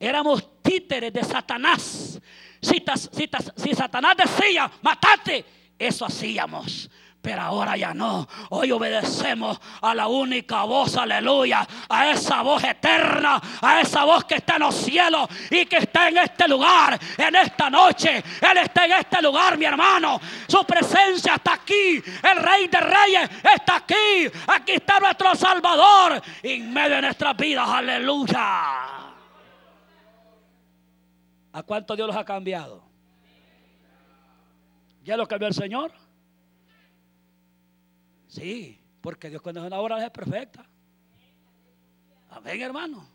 [0.00, 2.20] Éramos títeres de Satanás.
[2.66, 5.44] Si, Satanás decía, matate,
[5.78, 6.90] eso hacíamos.
[7.22, 8.28] Pero ahora ya no.
[8.50, 11.66] Hoy obedecemos a la única voz, aleluya.
[11.88, 13.42] A esa voz eterna.
[13.60, 16.96] A esa voz que está en los cielos y que está en este lugar.
[17.18, 18.22] En esta noche.
[18.40, 20.20] Él está en este lugar, mi hermano.
[20.46, 22.00] Su presencia está aquí.
[22.22, 24.30] El Rey de Reyes está aquí.
[24.46, 26.22] Aquí está nuestro Salvador.
[26.44, 29.05] En medio de nuestras vidas, aleluya.
[31.56, 32.82] ¿A cuánto Dios los ha cambiado?
[35.02, 35.90] ¿Ya lo cambió el Señor?
[38.28, 40.66] Sí, porque Dios cuando es una obra es perfecta.
[42.28, 43.08] Amén, hermano.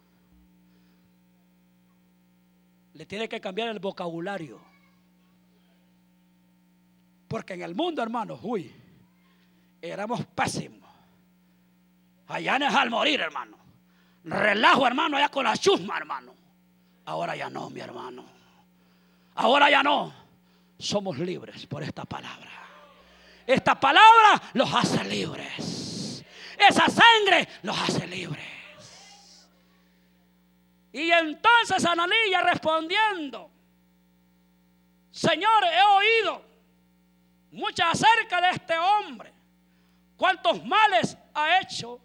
[2.95, 4.59] Le tiene que cambiar el vocabulario.
[7.27, 8.73] Porque en el mundo, hermano, uy,
[9.79, 10.89] éramos pésimos.
[12.25, 13.57] Allá en al morir, hermano.
[14.23, 16.40] Relajo, hermano, allá con la chusma, hermano.
[17.11, 18.23] Ahora ya no, mi hermano.
[19.35, 20.13] Ahora ya no.
[20.79, 22.49] Somos libres por esta palabra.
[23.45, 26.23] Esta palabra los hace libres.
[26.57, 29.49] Esa sangre los hace libres.
[30.93, 33.51] Y entonces Analía respondiendo,
[35.11, 36.45] Señor, he oído
[37.51, 39.33] mucho acerca de este hombre,
[40.15, 41.99] cuántos males ha hecho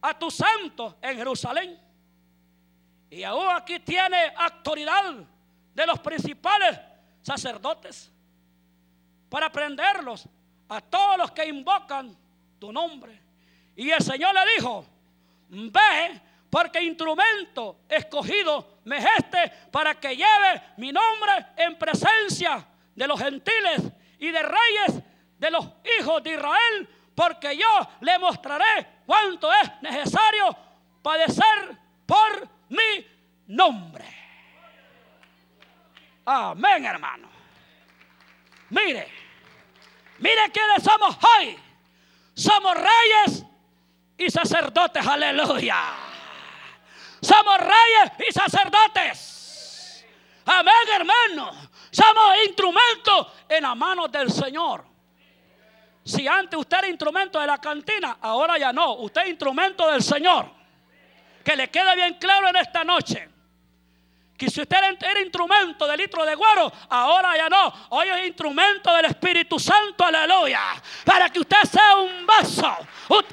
[0.00, 1.87] a tus santos en Jerusalén
[3.10, 5.14] y aún aquí tiene autoridad
[5.74, 6.78] de los principales
[7.22, 8.12] sacerdotes
[9.28, 10.28] para prenderlos
[10.68, 12.16] a todos los que invocan
[12.58, 13.20] tu nombre.
[13.76, 14.84] Y el Señor le dijo,
[15.48, 23.20] ve porque instrumento escogido me este para que lleve mi nombre en presencia de los
[23.20, 23.82] gentiles
[24.18, 25.02] y de reyes
[25.38, 25.68] de los
[25.98, 27.66] hijos de Israel, porque yo
[28.00, 30.56] le mostraré cuánto es necesario
[31.02, 33.06] padecer por mi
[33.46, 34.04] nombre.
[36.24, 37.28] Amén, hermano.
[38.70, 39.08] Mire,
[40.18, 41.58] mire quiénes somos hoy.
[42.34, 43.44] Somos reyes
[44.16, 45.82] y sacerdotes, aleluya.
[47.20, 50.04] Somos reyes y sacerdotes.
[50.44, 51.52] Amén, hermano.
[51.90, 54.84] Somos instrumentos en la mano del Señor.
[56.04, 58.94] Si antes usted era instrumento de la cantina, ahora ya no.
[58.96, 60.57] Usted es instrumento del Señor
[61.48, 63.26] que le quede bien claro en esta noche.
[64.36, 67.72] Que si usted era instrumento de litro de guaro, ahora ya no.
[67.88, 70.60] Hoy es instrumento del Espíritu Santo, aleluya.
[71.06, 72.76] Para que usted sea un vaso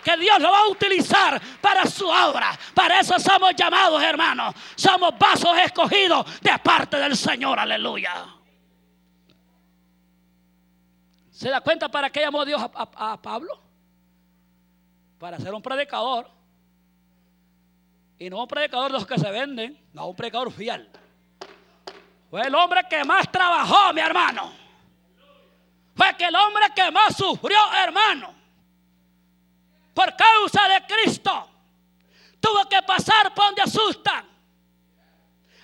[0.02, 2.58] que Dios lo va a utilizar para su obra.
[2.74, 4.56] Para eso somos llamados, hermanos.
[4.78, 8.28] Somos vasos escogidos de parte del Señor, aleluya.
[11.32, 13.60] ¿Se da cuenta para qué llamó Dios a Pablo?
[15.20, 16.34] Para ser un predicador
[18.18, 20.90] y no un predicador de los que se venden, no un predicador fiel.
[22.30, 24.52] Fue el hombre que más trabajó, mi hermano.
[25.96, 28.34] Fue que el hombre que más sufrió, hermano.
[29.94, 31.50] Por causa de Cristo.
[32.40, 34.26] Tuvo que pasar por donde asustan.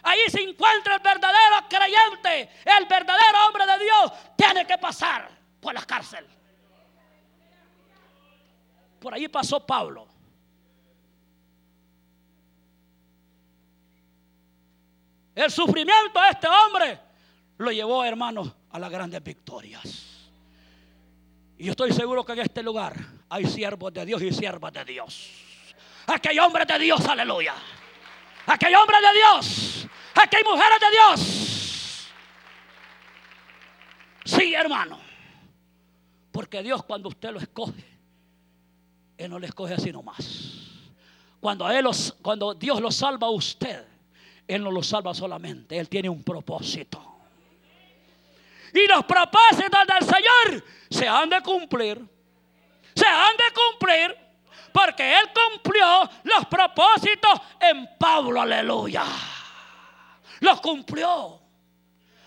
[0.04, 2.50] Ahí se encuentra el verdadero creyente.
[2.66, 5.30] El verdadero hombre de Dios tiene que pasar
[5.60, 6.26] por la cárcel.
[9.00, 10.11] Por ahí pasó Pablo.
[15.42, 17.00] El sufrimiento de este hombre
[17.58, 20.30] lo llevó, hermanos, a las grandes victorias.
[21.58, 22.96] Y yo estoy seguro que en este lugar
[23.28, 25.32] hay siervos de Dios y siervas de Dios.
[26.06, 27.56] Aquí hay hombres de Dios, aleluya.
[28.46, 29.88] Aquí hay hombres de Dios.
[30.22, 32.12] Aquí mujeres de Dios.
[34.26, 35.00] Sí, hermano.
[36.32, 37.84] Porque Dios cuando usted lo escoge,
[39.18, 40.68] Él no le escoge así nomás.
[41.40, 41.88] Cuando, él
[42.22, 43.91] cuando Dios lo salva a usted,
[44.54, 47.12] Él no lo salva solamente, Él tiene un propósito.
[48.74, 52.02] Y los propósitos del Señor se han de cumplir.
[52.96, 54.18] Se han de cumplir
[54.72, 59.04] porque Él cumplió los propósitos en Pablo, aleluya.
[60.40, 61.40] Los cumplió.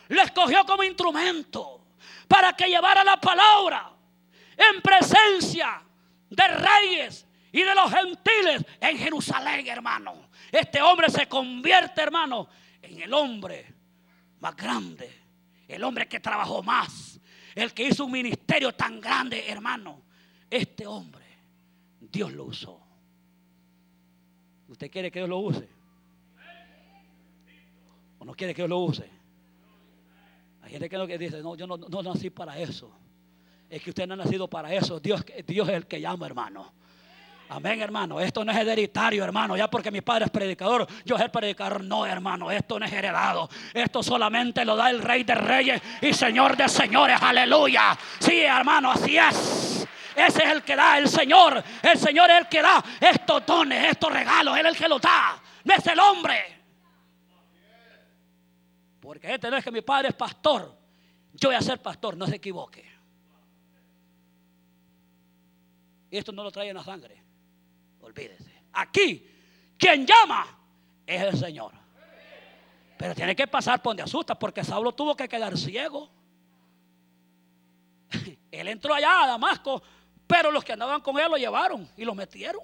[0.08, 1.80] Lo escogió como instrumento
[2.28, 3.90] para que llevara la palabra
[4.56, 5.82] en presencia
[6.28, 10.28] de reyes y de los gentiles en Jerusalén, hermano.
[10.50, 12.48] Este hombre se convierte, hermano,
[12.82, 13.72] en el hombre
[14.40, 15.08] más grande,
[15.68, 17.20] el hombre que trabajó más,
[17.54, 20.02] el que hizo un ministerio tan grande, hermano.
[20.50, 21.24] Este hombre,
[22.00, 22.80] Dios lo usó.
[24.66, 25.68] ¿Usted quiere que Dios lo use?
[28.18, 29.08] ¿O no quiere que Dios lo use?
[30.62, 32.90] Hay gente que dice, no, yo no, no nací para eso.
[33.70, 34.98] Es que usted no ha nacido para eso.
[34.98, 36.82] Dios, Dios es el que llama, hermano.
[37.48, 38.20] Amén, hermano.
[38.20, 39.56] Esto no es hereditario, hermano.
[39.56, 41.84] Ya porque mi padre es predicador, yo soy el predicador.
[41.84, 42.50] No, hermano.
[42.50, 43.48] Esto no es heredado.
[43.72, 47.18] Esto solamente lo da el Rey de Reyes y Señor de Señores.
[47.20, 47.96] Aleluya.
[48.18, 49.86] Sí, hermano, así es.
[50.16, 51.62] Ese es el que da, el Señor.
[51.82, 54.56] El Señor es el que da estos dones, estos regalos.
[54.56, 55.40] Él es el que los da.
[55.64, 56.54] No es el hombre.
[59.00, 60.78] Porque este no es que mi padre es pastor.
[61.32, 62.94] Yo voy a ser pastor, no se equivoque.
[66.10, 67.23] Esto no lo trae en la sangre.
[68.72, 69.30] Aquí,
[69.78, 70.46] quien llama
[71.06, 71.72] es el Señor.
[72.96, 76.10] Pero tiene que pasar por donde asusta, porque Saulo tuvo que quedar ciego.
[78.50, 79.82] Él entró allá a Damasco,
[80.26, 82.62] pero los que andaban con él lo llevaron y lo metieron.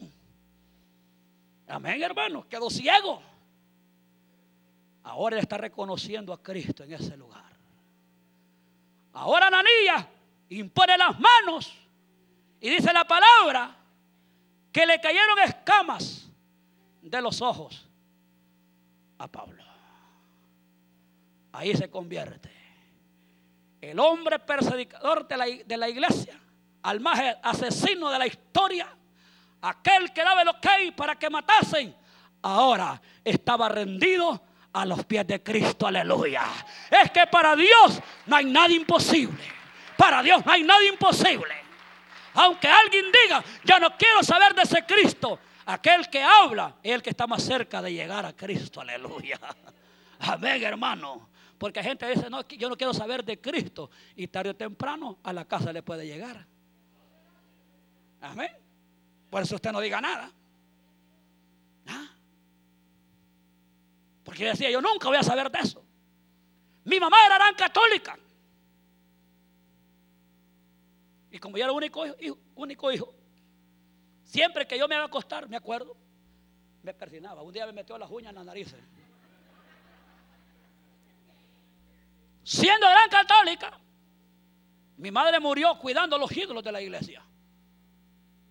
[1.69, 2.49] Amén, hermano.
[2.49, 3.23] Quedó ciego.
[5.03, 7.51] Ahora él está reconociendo a Cristo en ese lugar.
[9.13, 10.07] Ahora Ananías
[10.49, 11.73] impone las manos
[12.61, 13.77] y dice la palabra
[14.73, 16.29] que le cayeron escamas
[17.03, 17.89] de los ojos
[19.19, 19.63] a Pablo.
[21.53, 22.51] Ahí se convierte
[23.81, 26.39] el hombre perseguidor de la, de la iglesia,
[26.83, 28.89] al más asesino de la historia,
[29.63, 30.67] aquel que daba el ok
[30.97, 31.95] para que matasen,
[32.43, 34.43] ahora estaba rendido
[34.73, 36.45] a los pies de Cristo, aleluya.
[36.91, 39.43] Es que para Dios no hay nada imposible.
[39.97, 41.60] Para Dios no hay nada imposible.
[42.35, 47.03] Aunque alguien diga, yo no quiero saber de ese Cristo, aquel que habla es el
[47.03, 49.39] que está más cerca de llegar a Cristo, aleluya.
[50.21, 51.29] Amén, hermano.
[51.59, 53.91] Porque gente dice, no, yo no quiero saber de Cristo.
[54.17, 56.47] Y tarde o temprano a la casa le puede llegar.
[58.23, 58.51] Amén.
[59.29, 60.31] Por eso usted no diga nada.
[61.87, 62.07] ¿Ah?
[64.25, 65.85] Porque decía, yo nunca voy a saber de eso.
[66.85, 68.19] Mi mamá era gran católica.
[71.31, 73.15] Y como yo era único hijo, único hijo,
[74.25, 75.97] siempre que yo me iba a acostar, me acuerdo,
[76.83, 77.43] me persinaba.
[77.43, 78.75] Un día me metió las uñas en la nariz.
[82.43, 83.79] Siendo gran católica,
[84.97, 87.23] mi madre murió cuidando los ídolos de la iglesia.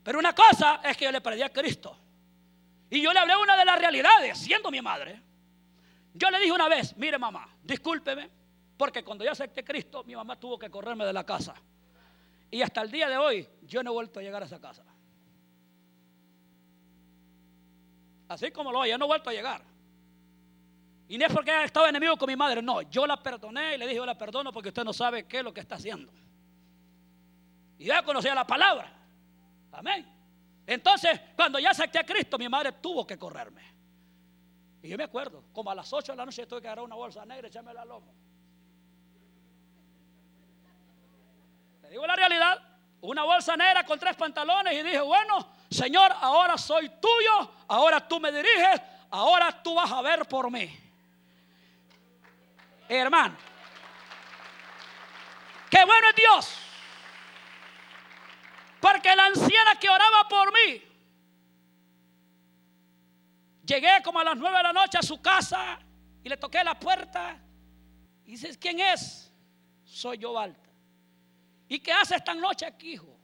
[0.03, 1.97] Pero una cosa es que yo le perdí a Cristo.
[2.89, 5.21] Y yo le hablé una de las realidades, siendo mi madre.
[6.13, 8.29] Yo le dije una vez, mire mamá, discúlpeme,
[8.77, 11.53] porque cuando yo acepté Cristo, mi mamá tuvo que correrme de la casa.
[12.51, 14.83] Y hasta el día de hoy yo no he vuelto a llegar a esa casa.
[18.27, 19.61] Así como lo oye, yo no he vuelto a llegar.
[21.07, 23.77] Y no es porque haya estado enemigo con mi madre, no, yo la perdoné y
[23.79, 26.11] le dije, yo la perdono porque usted no sabe qué es lo que está haciendo.
[27.79, 28.93] Y ya conocía la palabra.
[29.71, 30.05] Amén.
[30.67, 33.63] Entonces, cuando ya acepté a Cristo, mi madre tuvo que correrme.
[34.83, 36.95] Y yo me acuerdo, como a las 8 de la noche tuve que agarrar una
[36.95, 38.13] bolsa negra y echarme la lomo.
[41.89, 42.59] digo la realidad,
[43.09, 48.19] una bolsa negra con tres pantalones y dije, bueno, Señor, ahora soy tuyo, ahora tú
[48.19, 48.79] me diriges,
[49.09, 50.69] ahora tú vas a ver por mí.
[52.87, 53.35] Hermano,
[55.71, 56.55] qué bueno es Dios.
[58.79, 60.83] Porque la anciana que oraba por mí,
[63.65, 65.79] llegué como a las nueve de la noche a su casa
[66.23, 67.39] y le toqué la puerta
[68.23, 69.33] y dices, ¿quién es?
[69.83, 70.58] Soy yo, Walter.
[71.69, 73.15] ¿Y qué hace esta noche aquí, hijo?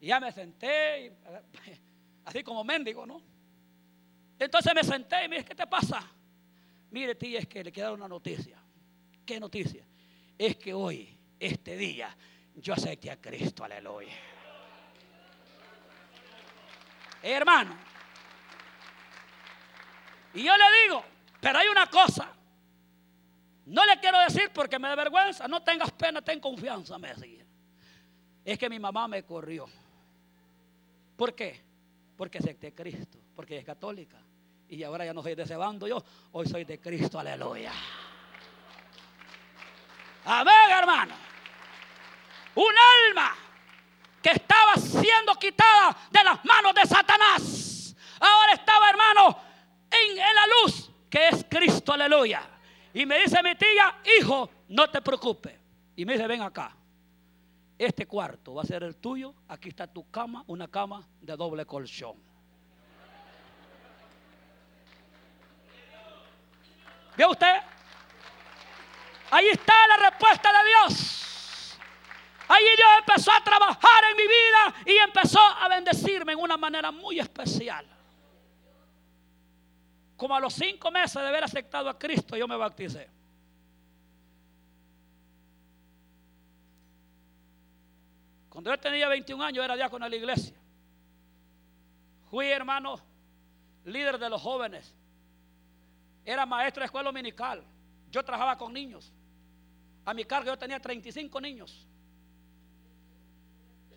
[0.00, 1.16] Y ya me senté,
[2.26, 3.22] así como mendigo, ¿no?
[4.38, 6.06] Entonces me senté y me ¿qué te pasa?
[6.90, 8.58] Mire, tía, es que le dar una noticia.
[9.24, 9.84] ¿Qué noticia?
[10.36, 12.14] Es que hoy, este día,
[12.54, 14.12] yo acepté a Cristo, aleluya.
[17.22, 17.74] Hermano,
[20.34, 21.02] y yo le digo,
[21.40, 22.30] pero hay una cosa,
[23.66, 27.44] no le quiero decir porque me da vergüenza, no tengas pena, ten confianza, me decía.
[28.44, 29.66] Es que mi mamá me corrió.
[31.16, 31.62] ¿Por qué?
[32.16, 34.18] Porque acepté a Cristo, porque es católica.
[34.68, 37.72] Y ahora ya no soy de ese yo, hoy soy de Cristo, aleluya.
[40.26, 41.14] Amén, hermano.
[42.54, 42.72] Un
[43.08, 43.34] alma
[44.22, 47.96] que estaba siendo quitada de las manos de Satanás.
[48.20, 49.38] Ahora estaba, hermano,
[49.90, 52.53] en, en la luz que es Cristo, aleluya.
[52.94, 55.52] Y me dice mi tía, hijo, no te preocupes.
[55.96, 56.76] Y me dice, ven acá.
[57.76, 59.34] Este cuarto va a ser el tuyo.
[59.48, 62.16] Aquí está tu cama, una cama de doble colchón.
[67.16, 67.56] ¿Ve usted?
[69.30, 71.78] Ahí está la respuesta de Dios.
[72.46, 76.92] Ahí Dios empezó a trabajar en mi vida y empezó a bendecirme en una manera
[76.92, 77.93] muy especial.
[80.16, 83.08] Como a los cinco meses de haber aceptado a Cristo, yo me bauticé.
[88.48, 90.54] Cuando yo tenía 21 años era diácono de la iglesia.
[92.30, 93.00] Fui hermano,
[93.84, 94.94] líder de los jóvenes.
[96.24, 97.64] Era maestro de escuela dominical.
[98.10, 99.12] Yo trabajaba con niños.
[100.04, 101.86] A mi cargo yo tenía 35 niños.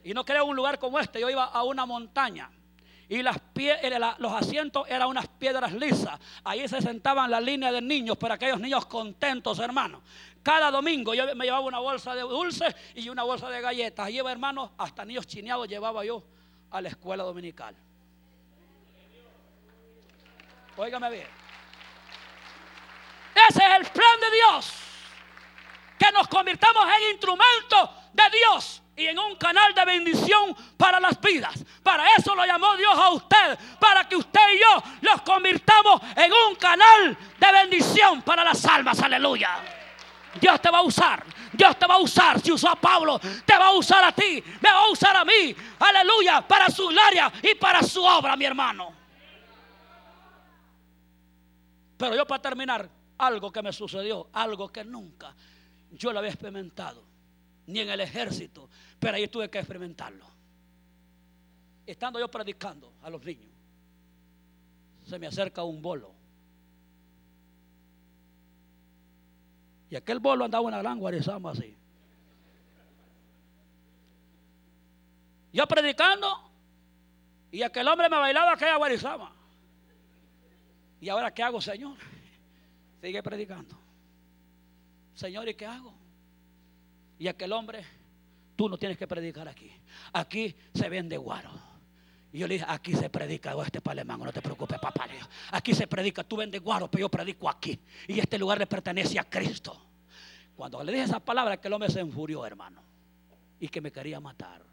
[0.04, 1.22] Y no quería un lugar como este.
[1.22, 2.50] Yo iba a una montaña.
[3.10, 6.20] Y las eh, los asientos eran unas piedras lisas.
[6.44, 10.02] Ahí se sentaban la línea de niños para aquellos niños contentos, hermanos.
[10.44, 14.10] Cada domingo yo me llevaba una bolsa de dulces y una bolsa de galletas.
[14.10, 16.24] Lleva, hermanos, hasta niños chineados llevaba yo
[16.72, 17.76] a la escuela dominical.
[20.76, 21.28] Óigame bien.
[23.50, 24.74] Ese es el plan de Dios.
[25.98, 31.22] Que nos convirtamos en instrumentos de Dios y en un canal de bendición para las
[31.22, 31.64] vidas.
[31.84, 36.32] Para eso lo llamó Dios a usted, para que usted y yo los convirtamos en
[36.34, 39.00] un canal de bendición para las almas.
[39.00, 39.60] Aleluya.
[40.42, 41.24] Dios te va a usar.
[41.54, 42.42] Dios te va a usar.
[42.42, 44.44] Si usó a Pablo, te va a usar a ti.
[44.62, 45.56] Me va a usar a mí.
[45.80, 46.42] Aleluya.
[46.48, 48.94] Para su gloria y para su obra, mi hermano.
[51.98, 52.90] Pero yo para terminar,
[53.20, 55.34] algo que me sucedió, algo que nunca
[55.92, 57.04] yo lo había experimentado,
[57.68, 60.26] ni en el ejército, pero ahí tuve que experimentarlo.
[61.86, 63.52] Estando yo predicando a los niños,
[65.06, 66.14] se me acerca un bolo.
[69.90, 71.76] Y aquel bolo andaba una gran guarizama así.
[75.54, 76.28] Yo predicando
[77.52, 79.34] y aquel hombre me bailaba aquella guarizama.
[81.00, 81.98] ¿Y ahora qué hago, Señor?
[83.02, 83.78] Sigue predicando.
[85.14, 86.07] Señor, ¿y qué hago?
[87.20, 87.84] Y aquel hombre,
[88.56, 89.72] tú no tienes que predicar aquí.
[90.14, 91.52] Aquí se vende guaro.
[92.32, 95.08] Y yo le dije, aquí se predica, oh, este palemán, no te preocupes, papá.
[95.52, 97.80] Aquí se predica, tú vendes guaro, pero yo predico aquí.
[98.08, 99.82] Y este lugar le pertenece a Cristo.
[100.56, 102.82] Cuando le dije esa palabra, aquel hombre se enfurió, hermano.
[103.60, 104.64] Y que me quería matar.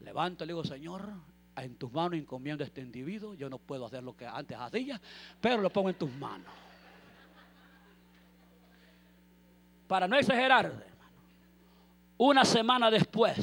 [0.00, 1.12] Levanto y le digo, Señor,
[1.56, 3.34] en tus manos encomiendo a este individuo.
[3.34, 5.00] Yo no puedo hacer lo que antes hacía,
[5.40, 6.52] pero lo pongo en tus manos.
[9.86, 10.84] Para no exagerar,
[12.18, 13.38] una semana después,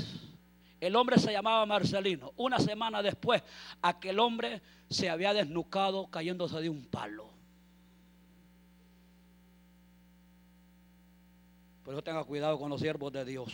[0.79, 2.33] el hombre se llamaba Marcelino.
[2.37, 3.41] Una semana después,
[3.81, 7.29] aquel hombre se había desnucado cayéndose de un palo.
[11.83, 13.53] Por eso tenga cuidado con los siervos de Dios.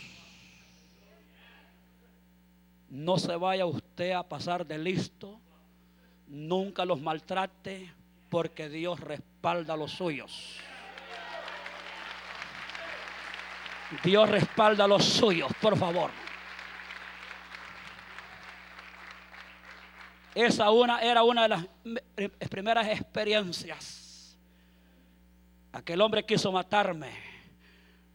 [2.89, 5.39] No se vaya usted a pasar de listo.
[6.27, 7.93] Nunca los maltrate
[8.29, 10.57] porque Dios respalda a los suyos.
[14.03, 16.11] Dios respalda a los suyos, por favor.
[20.33, 21.67] Esa una era una de las
[22.49, 24.37] primeras experiencias.
[25.73, 27.11] Aquel hombre quiso matarme,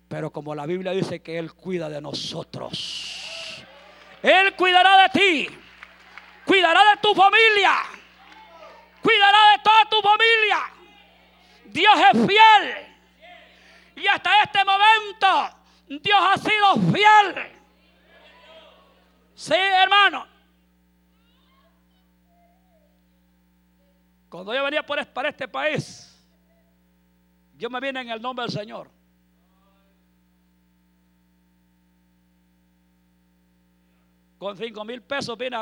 [0.08, 3.62] pero como la Biblia dice que Él cuida de nosotros,
[4.22, 5.48] Él cuidará de ti,
[6.46, 7.74] cuidará de tu familia,
[9.02, 10.58] cuidará de toda tu familia.
[11.66, 12.86] Dios es fiel.
[13.96, 15.50] Y hasta este momento
[15.88, 17.52] Dios ha sido fiel.
[19.34, 20.26] Sí, hermano.
[24.28, 26.12] Cuando yo venía para este país,
[27.56, 28.90] yo me vine en el nombre del Señor.
[34.38, 35.56] Con cinco mil pesos vine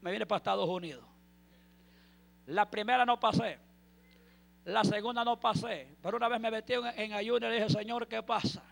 [0.00, 1.04] me vine para Estados Unidos.
[2.46, 3.58] La primera no pasé.
[4.64, 7.70] La segunda no pasé, pero una vez me metí en, en ayuno y le dije,
[7.70, 8.62] Señor, ¿qué pasa?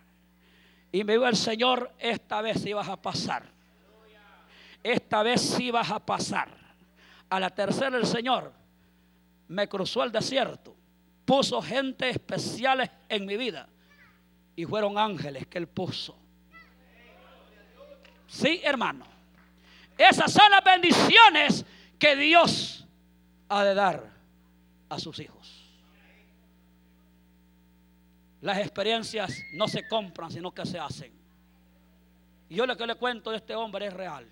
[0.93, 3.45] Y me dijo el Señor, esta vez sí vas a pasar.
[4.82, 6.49] Esta vez sí vas a pasar.
[7.28, 8.53] A la tercera el Señor
[9.49, 10.74] me cruzó el desierto,
[11.24, 13.68] puso gente especiales en mi vida
[14.55, 16.16] y fueron ángeles que Él puso.
[18.26, 19.07] Sí, hermano.
[19.97, 21.64] Esas son las bendiciones
[21.99, 22.87] que Dios
[23.49, 24.12] ha de dar
[24.89, 25.55] a sus hijos.
[28.47, 31.12] Las experiencias no se compran, sino que se hacen.
[32.49, 34.24] Y yo lo que le cuento de este hombre es real.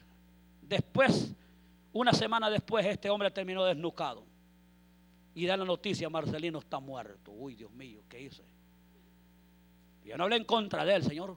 [0.63, 1.33] Después,
[1.93, 4.25] una semana después, este hombre terminó desnucado.
[5.35, 7.33] Y da la noticia, Marcelino está muerto.
[7.33, 8.45] Uy, Dios mío, ¿qué hice?
[10.05, 11.37] Yo no hablé en contra de él, Señor.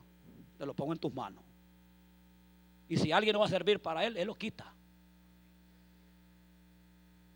[0.56, 1.42] Te lo pongo en tus manos.
[2.88, 4.72] Y si alguien no va a servir para él, él lo quita.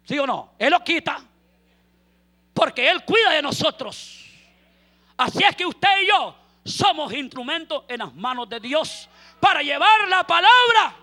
[0.05, 0.53] ¿Sí o no?
[0.57, 1.20] Él lo quita.
[2.55, 4.28] Porque él cuida de nosotros.
[5.22, 9.08] Así es que usted y yo somos instrumentos en las manos de Dios
[9.38, 10.96] para llevar la palabra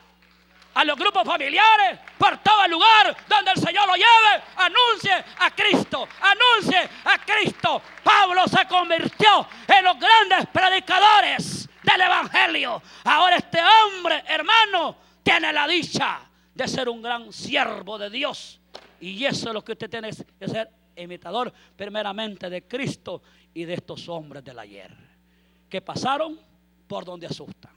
[0.74, 5.52] a los grupos familiares, por todo el lugar donde el Señor lo lleve, anuncie a
[5.52, 7.82] Cristo, anuncie a Cristo.
[8.04, 12.82] Pablo se convirtió en los grandes predicadores del Evangelio.
[13.06, 16.20] Ahora este hombre, hermano, tiene la dicha
[16.54, 18.60] de ser un gran siervo de Dios.
[19.00, 23.22] Y eso es lo que usted tiene que ser imitador primeramente de Cristo
[23.54, 24.96] y de estos hombres del ayer,
[25.70, 26.40] que pasaron
[26.88, 27.72] por donde asustan.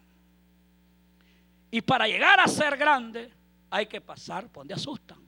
[1.71, 3.33] Y para llegar a ser grande
[3.71, 5.19] hay que pasar por donde asustan.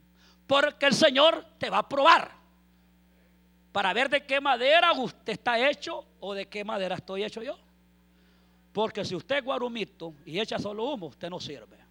[0.47, 2.30] Porque el Señor te va a probar
[3.72, 7.59] para ver de qué madera usted está hecho o de qué madera estoy hecho yo.
[8.72, 11.84] Porque si usted es guarumito y echa solo humo, usted no sirve.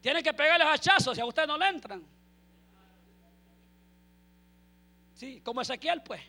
[0.00, 2.02] Tienen que pegarles hachazos si a usted no le entran.
[5.14, 6.22] Sí, como Ezequiel, pues.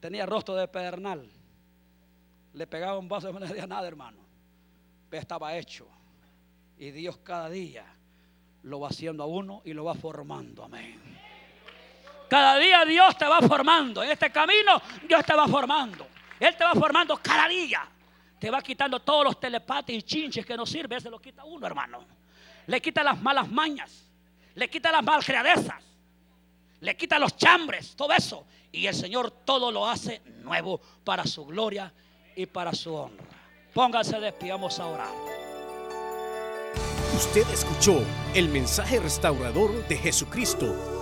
[0.00, 1.30] Tenía rostro de pedernal.
[2.52, 4.18] Le pegaba un vaso y no le decía nada, hermano.
[5.08, 5.88] Pero estaba hecho.
[6.76, 7.86] Y Dios cada día
[8.64, 10.64] lo va haciendo a uno y lo va formando.
[10.64, 11.00] Amén.
[12.28, 14.02] Cada día Dios te va formando.
[14.02, 16.06] En este camino Dios te va formando.
[16.38, 17.88] Él te va formando cada día.
[18.42, 21.00] Te va quitando todos los telepates y chinches que no sirven.
[21.00, 22.04] Se lo quita uno, hermano.
[22.66, 24.10] Le quita las malas mañas.
[24.56, 25.92] Le quita las malcriadezas
[26.82, 28.44] le quita los chambres, todo eso.
[28.72, 31.92] Y el Señor todo lo hace nuevo para su gloria
[32.34, 33.24] y para su honra.
[33.72, 35.14] Pónganse de vamos a orar.
[37.14, 38.02] Usted escuchó
[38.34, 41.01] el mensaje restaurador de Jesucristo